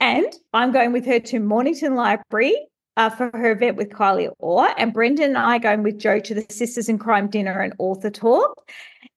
And 0.00 0.32
I'm 0.52 0.72
going 0.72 0.92
with 0.92 1.06
her 1.06 1.20
to 1.20 1.38
Mornington 1.38 1.94
Library 1.94 2.56
uh, 2.96 3.10
for 3.10 3.30
her 3.34 3.52
event 3.52 3.76
with 3.76 3.90
Kylie 3.90 4.30
Orr. 4.38 4.68
And 4.76 4.92
Brendan 4.92 5.30
and 5.30 5.38
I 5.38 5.56
are 5.56 5.60
going 5.60 5.82
with 5.82 5.98
Jo 5.98 6.20
to 6.20 6.34
the 6.34 6.46
Sisters 6.50 6.88
in 6.88 6.98
Crime 6.98 7.28
dinner 7.28 7.60
and 7.60 7.74
author 7.78 8.10
talk. 8.10 8.70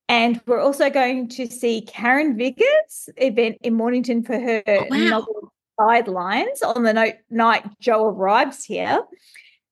And 0.08 0.40
we're 0.46 0.62
also 0.62 0.90
going 0.90 1.30
to 1.30 1.48
see 1.48 1.82
Karen 1.82 2.38
Viggers 2.38 3.10
event 3.18 3.58
in 3.62 3.74
Mornington 3.74 4.24
for 4.24 4.40
her 4.40 4.62
Oh, 4.68 4.86
wow. 4.90 4.98
novel 4.98 5.52
Sidelines 5.80 6.62
on 6.62 6.84
the 6.84 6.94
note, 6.94 7.16
night 7.30 7.66
Jo 7.82 8.06
arrives 8.08 8.64
here. 8.64 9.02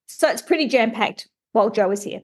So 0.08 0.28
it's 0.28 0.42
pretty 0.42 0.68
jam 0.68 0.92
packed 0.92 1.30
while 1.54 1.70
Jo 1.70 1.92
is 1.92 2.04
here. 2.04 2.22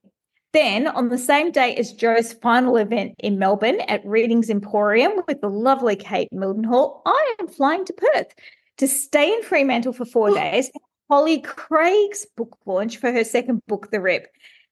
Then, 0.51 0.87
on 0.87 1.09
the 1.09 1.17
same 1.19 1.51
day 1.51 1.75
as 1.75 1.93
Jo's 1.93 2.33
final 2.33 2.75
event 2.77 3.13
in 3.19 3.37
Melbourne 3.37 3.81
at 3.81 4.03
Readings 4.03 4.49
Emporium 4.49 5.11
with 5.27 5.39
the 5.41 5.47
lovely 5.49 5.95
Kate 5.95 6.27
Mildenhall, 6.33 7.01
I 7.05 7.35
am 7.39 7.47
flying 7.47 7.85
to 7.85 7.93
Perth 7.93 8.33
to 8.79 8.87
stay 8.87 9.31
in 9.31 9.43
Fremantle 9.43 9.93
for 9.93 10.05
four 10.05 10.31
days. 10.33 10.71
Holly 11.09 11.41
Craig's 11.41 12.27
book 12.37 12.57
launch 12.65 12.97
for 12.97 13.11
her 13.11 13.23
second 13.23 13.61
book, 13.67 13.89
The 13.91 13.99
Rip. 13.99 14.27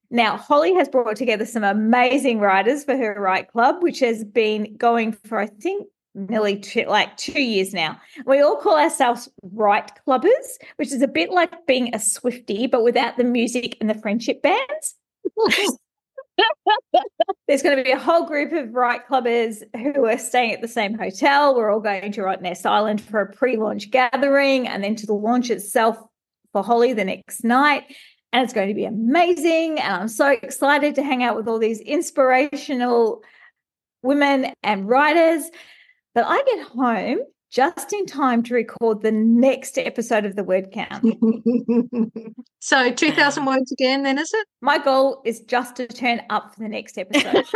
Now, 0.09 0.37
Holly 0.37 0.73
has 0.75 0.87
brought 0.87 1.15
together 1.15 1.45
some 1.45 1.63
amazing 1.63 2.39
writers 2.39 2.83
for 2.83 2.95
her 2.95 3.19
Write 3.19 3.51
Club, 3.51 3.81
which 3.81 3.99
has 3.99 4.23
been 4.23 4.77
going 4.77 5.11
for, 5.11 5.39
I 5.39 5.47
think, 5.47 5.87
nearly 6.13 6.59
two, 6.59 6.85
like 6.85 7.17
two 7.17 7.41
years 7.41 7.73
now. 7.73 7.99
We 8.25 8.39
all 8.39 8.55
call 8.57 8.77
ourselves 8.77 9.27
Write 9.41 9.91
Clubbers, 10.05 10.57
which 10.77 10.93
is 10.93 11.01
a 11.01 11.07
bit 11.07 11.31
like 11.31 11.65
being 11.65 11.93
a 11.93 11.99
Swifty, 11.99 12.67
but 12.67 12.83
without 12.83 13.17
the 13.17 13.23
music 13.23 13.75
and 13.81 13.89
the 13.89 13.95
friendship 13.95 14.41
bands. 14.41 14.95
There's 17.47 17.63
going 17.63 17.77
to 17.77 17.83
be 17.83 17.91
a 17.91 17.99
whole 17.99 18.25
group 18.25 18.53
of 18.53 18.73
Write 18.73 19.07
Clubbers 19.07 19.63
who 19.75 20.05
are 20.05 20.17
staying 20.19 20.53
at 20.53 20.61
the 20.61 20.67
same 20.67 20.97
hotel. 20.97 21.55
We're 21.55 21.71
all 21.71 21.79
going 21.79 22.11
to 22.11 22.21
Rottnest 22.21 22.65
Island 22.65 23.01
for 23.01 23.21
a 23.21 23.33
pre 23.33 23.57
launch 23.57 23.89
gathering 23.89 24.67
and 24.67 24.83
then 24.83 24.95
to 24.97 25.07
the 25.07 25.13
launch 25.13 25.49
itself 25.49 25.97
for 26.57 26.63
Holly 26.63 26.93
the 26.93 27.05
next 27.05 27.43
night. 27.43 27.83
And 28.33 28.43
it's 28.43 28.53
going 28.53 28.67
to 28.67 28.73
be 28.73 28.85
amazing. 28.85 29.79
And 29.79 29.93
I'm 29.93 30.07
so 30.07 30.27
excited 30.29 30.95
to 30.95 31.03
hang 31.03 31.23
out 31.23 31.35
with 31.35 31.47
all 31.47 31.59
these 31.59 31.79
inspirational 31.79 33.21
women 34.01 34.53
and 34.63 34.89
writers. 34.89 35.43
But 36.15 36.25
I 36.27 36.41
get 36.43 36.67
home 36.67 37.19
just 37.51 37.93
in 37.93 38.05
time 38.07 38.43
to 38.43 38.55
record 38.55 39.01
the 39.01 39.11
next 39.11 39.77
episode 39.77 40.25
of 40.25 40.35
the 40.35 40.43
Word 40.43 40.71
Count. 40.71 41.05
so 42.59 42.91
2,000 42.91 43.45
words 43.45 43.71
again, 43.71 44.03
then, 44.03 44.17
is 44.17 44.31
it? 44.33 44.47
My 44.61 44.79
goal 44.79 45.21
is 45.25 45.41
just 45.41 45.75
to 45.77 45.87
turn 45.87 46.21
up 46.29 46.53
for 46.53 46.61
the 46.61 46.69
next 46.69 46.97
episode. 46.97 47.45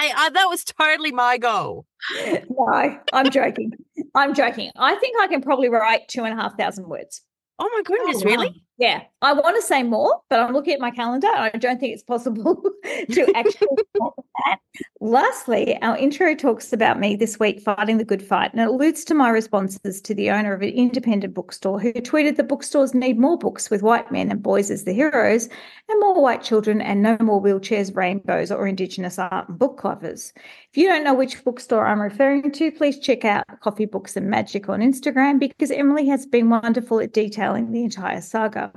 Hey, 0.00 0.10
I, 0.16 0.30
that 0.30 0.46
was 0.48 0.64
totally 0.64 1.12
my 1.12 1.38
goal. 1.38 1.84
no, 2.24 2.98
I'm 3.12 3.30
joking. 3.30 3.72
I'm 4.14 4.34
joking. 4.34 4.70
I 4.76 4.94
think 4.96 5.16
I 5.20 5.26
can 5.26 5.42
probably 5.42 5.68
write 5.68 6.08
two 6.08 6.24
and 6.24 6.38
a 6.38 6.42
half 6.42 6.56
thousand 6.56 6.88
words. 6.88 7.22
Oh 7.58 7.68
my 7.72 7.82
goodness, 7.82 8.22
oh, 8.22 8.26
wow. 8.26 8.30
really? 8.30 8.62
Yeah, 8.78 9.02
I 9.22 9.32
want 9.32 9.56
to 9.56 9.62
say 9.62 9.82
more, 9.82 10.20
but 10.30 10.38
I'm 10.38 10.52
looking 10.52 10.72
at 10.72 10.78
my 10.78 10.92
calendar 10.92 11.26
and 11.26 11.50
I 11.52 11.58
don't 11.58 11.80
think 11.80 11.94
it's 11.94 12.04
possible 12.04 12.62
to 13.10 13.32
actually. 13.34 13.68
Lastly, 15.00 15.76
our 15.82 15.96
intro 15.96 16.36
talks 16.36 16.72
about 16.72 17.00
me 17.00 17.16
this 17.16 17.40
week 17.40 17.60
fighting 17.60 17.98
the 17.98 18.04
good 18.04 18.22
fight 18.22 18.52
and 18.52 18.60
it 18.60 18.68
alludes 18.68 19.04
to 19.06 19.14
my 19.14 19.30
responses 19.30 20.00
to 20.02 20.14
the 20.14 20.30
owner 20.30 20.52
of 20.52 20.62
an 20.62 20.68
independent 20.68 21.34
bookstore 21.34 21.80
who 21.80 21.92
tweeted 21.94 22.36
that 22.36 22.48
bookstores 22.48 22.94
need 22.94 23.18
more 23.18 23.36
books 23.36 23.70
with 23.70 23.82
white 23.82 24.12
men 24.12 24.30
and 24.30 24.42
boys 24.42 24.70
as 24.70 24.84
the 24.84 24.92
heroes 24.92 25.48
and 25.88 26.00
more 26.00 26.20
white 26.20 26.44
children 26.44 26.80
and 26.80 27.02
no 27.02 27.16
more 27.20 27.42
wheelchairs, 27.42 27.96
rainbows, 27.96 28.52
or 28.52 28.68
Indigenous 28.68 29.18
art 29.18 29.48
and 29.48 29.58
book 29.58 29.78
covers. 29.78 30.32
If 30.70 30.76
you 30.76 30.86
don't 30.86 31.04
know 31.04 31.14
which 31.14 31.42
bookstore 31.42 31.86
I'm 31.86 32.00
referring 32.00 32.52
to, 32.52 32.70
please 32.70 33.00
check 33.00 33.24
out 33.24 33.44
Coffee 33.60 33.86
Books 33.86 34.16
and 34.16 34.28
Magic 34.30 34.68
on 34.68 34.80
Instagram 34.80 35.40
because 35.40 35.72
Emily 35.72 36.06
has 36.06 36.26
been 36.26 36.50
wonderful 36.50 37.00
at 37.00 37.12
detailing 37.12 37.72
the 37.72 37.82
entire 37.82 38.20
saga. 38.20 38.67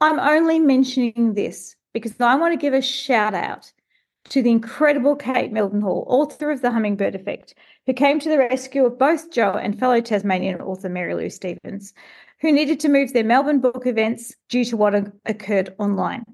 I'm 0.00 0.18
only 0.18 0.58
mentioning 0.58 1.34
this 1.34 1.76
because 1.92 2.18
I 2.20 2.34
want 2.36 2.52
to 2.52 2.56
give 2.56 2.72
a 2.72 2.80
shout 2.80 3.34
out 3.34 3.70
to 4.30 4.42
the 4.42 4.50
incredible 4.50 5.14
Kate 5.14 5.52
Mildenhall, 5.52 6.04
author 6.06 6.50
of 6.50 6.62
The 6.62 6.70
Hummingbird 6.70 7.14
Effect, 7.14 7.54
who 7.86 7.92
came 7.92 8.18
to 8.20 8.28
the 8.28 8.38
rescue 8.38 8.86
of 8.86 8.98
both 8.98 9.30
Jo 9.30 9.52
and 9.52 9.78
fellow 9.78 10.00
Tasmanian 10.00 10.60
author 10.62 10.88
Mary 10.88 11.14
Lou 11.14 11.28
Stephens, 11.28 11.92
who 12.40 12.50
needed 12.50 12.80
to 12.80 12.88
move 12.88 13.12
their 13.12 13.24
Melbourne 13.24 13.60
book 13.60 13.86
events 13.86 14.34
due 14.48 14.64
to 14.66 14.76
what 14.76 14.94
occurred 15.26 15.74
online. 15.78 16.24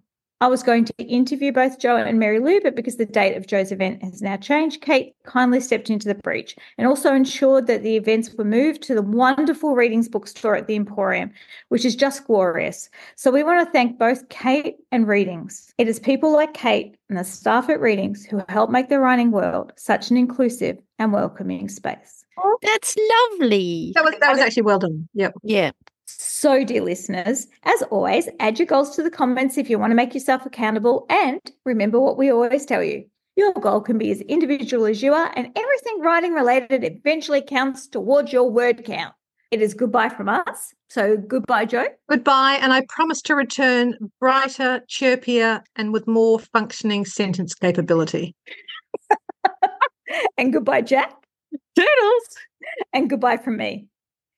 I 0.42 0.48
was 0.48 0.62
going 0.62 0.84
to 0.84 0.92
interview 0.98 1.50
both 1.50 1.78
Jo 1.78 1.96
and 1.96 2.18
Mary 2.18 2.40
Lou, 2.40 2.60
but 2.60 2.76
because 2.76 2.96
the 2.96 3.06
date 3.06 3.36
of 3.36 3.46
Jo's 3.46 3.72
event 3.72 4.02
has 4.02 4.20
now 4.20 4.36
changed, 4.36 4.82
Kate 4.82 5.14
kindly 5.24 5.60
stepped 5.60 5.88
into 5.88 6.08
the 6.08 6.14
breach 6.14 6.54
and 6.76 6.86
also 6.86 7.14
ensured 7.14 7.66
that 7.68 7.82
the 7.82 7.96
events 7.96 8.34
were 8.34 8.44
moved 8.44 8.82
to 8.82 8.94
the 8.94 9.00
wonderful 9.00 9.74
Readings 9.74 10.10
bookstore 10.10 10.54
at 10.54 10.66
the 10.66 10.76
Emporium, 10.76 11.30
which 11.70 11.86
is 11.86 11.96
just 11.96 12.26
glorious. 12.26 12.90
So 13.14 13.30
we 13.30 13.44
want 13.44 13.66
to 13.66 13.72
thank 13.72 13.98
both 13.98 14.28
Kate 14.28 14.76
and 14.92 15.08
Readings. 15.08 15.72
It 15.78 15.88
is 15.88 15.98
people 15.98 16.32
like 16.32 16.52
Kate 16.52 16.96
and 17.08 17.16
the 17.16 17.24
staff 17.24 17.70
at 17.70 17.80
Readings 17.80 18.26
who 18.26 18.42
help 18.50 18.68
make 18.68 18.90
the 18.90 18.98
writing 18.98 19.30
world 19.30 19.72
such 19.76 20.10
an 20.10 20.18
inclusive 20.18 20.76
and 20.98 21.14
welcoming 21.14 21.70
space. 21.70 22.26
Oh, 22.38 22.58
that's 22.60 22.94
lovely. 23.30 23.92
That 23.94 24.04
was, 24.04 24.14
that 24.20 24.32
was 24.32 24.40
actually 24.40 24.64
well 24.64 24.80
done. 24.80 25.08
Yep. 25.14 25.32
Yeah. 25.42 25.70
So, 26.06 26.64
dear 26.64 26.82
listeners, 26.82 27.48
as 27.64 27.82
always, 27.90 28.28
add 28.38 28.58
your 28.58 28.66
goals 28.66 28.94
to 28.96 29.02
the 29.02 29.10
comments 29.10 29.58
if 29.58 29.68
you 29.68 29.78
want 29.78 29.90
to 29.90 29.96
make 29.96 30.14
yourself 30.14 30.46
accountable. 30.46 31.04
And 31.10 31.40
remember 31.64 31.98
what 31.98 32.16
we 32.16 32.30
always 32.30 32.64
tell 32.64 32.82
you 32.82 33.04
your 33.36 33.52
goal 33.52 33.80
can 33.80 33.98
be 33.98 34.10
as 34.10 34.20
individual 34.22 34.86
as 34.86 35.02
you 35.02 35.12
are, 35.12 35.32
and 35.36 35.50
everything 35.54 36.00
writing 36.00 36.32
related 36.32 36.84
eventually 36.84 37.42
counts 37.42 37.86
towards 37.86 38.32
your 38.32 38.50
word 38.50 38.84
count. 38.84 39.14
It 39.50 39.60
is 39.60 39.74
goodbye 39.74 40.08
from 40.08 40.28
us. 40.28 40.74
So, 40.88 41.16
goodbye, 41.16 41.66
Jo. 41.66 41.86
Goodbye. 42.08 42.58
And 42.60 42.72
I 42.72 42.82
promise 42.88 43.20
to 43.22 43.34
return 43.34 43.96
brighter, 44.20 44.80
chirpier, 44.88 45.62
and 45.76 45.92
with 45.92 46.06
more 46.06 46.38
functioning 46.38 47.04
sentence 47.04 47.54
capability. 47.54 48.34
and 50.38 50.52
goodbye, 50.52 50.82
Jacq. 50.82 51.12
Toodles. 51.76 52.36
And 52.92 53.08
goodbye 53.10 53.36
from 53.36 53.56
me. 53.56 53.86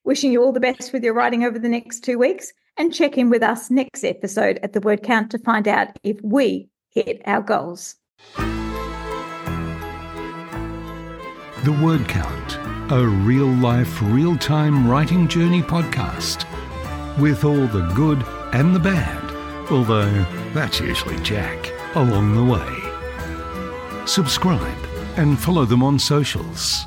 Wishing 0.08 0.32
you 0.32 0.42
all 0.42 0.52
the 0.52 0.58
best 0.58 0.94
with 0.94 1.04
your 1.04 1.12
writing 1.12 1.44
over 1.44 1.58
the 1.58 1.68
next 1.68 2.02
two 2.02 2.16
weeks 2.16 2.50
and 2.78 2.94
check 2.94 3.18
in 3.18 3.28
with 3.28 3.42
us 3.42 3.70
next 3.70 4.04
episode 4.04 4.58
at 4.62 4.72
the 4.72 4.80
word 4.80 5.02
count 5.02 5.30
to 5.32 5.38
find 5.38 5.68
out 5.68 5.88
if 6.02 6.18
we 6.22 6.70
hit 6.88 7.20
our 7.26 7.42
goals. 7.42 7.94
The 11.62 11.78
Word 11.82 12.08
Count, 12.08 12.58
a 12.90 13.06
real 13.06 13.48
life, 13.48 14.00
real 14.00 14.38
time 14.38 14.88
writing 14.88 15.28
journey 15.28 15.60
podcast 15.60 16.46
with 17.20 17.44
all 17.44 17.66
the 17.66 17.86
good 17.94 18.24
and 18.54 18.74
the 18.74 18.80
bad, 18.80 19.70
although 19.70 20.24
that's 20.54 20.80
usually 20.80 21.16
Jacq 21.16 21.70
along 21.96 22.34
the 22.34 22.44
way. 22.50 24.06
Subscribe 24.06 24.86
and 25.18 25.38
follow 25.38 25.66
them 25.66 25.82
on 25.82 25.98
socials. 25.98 26.86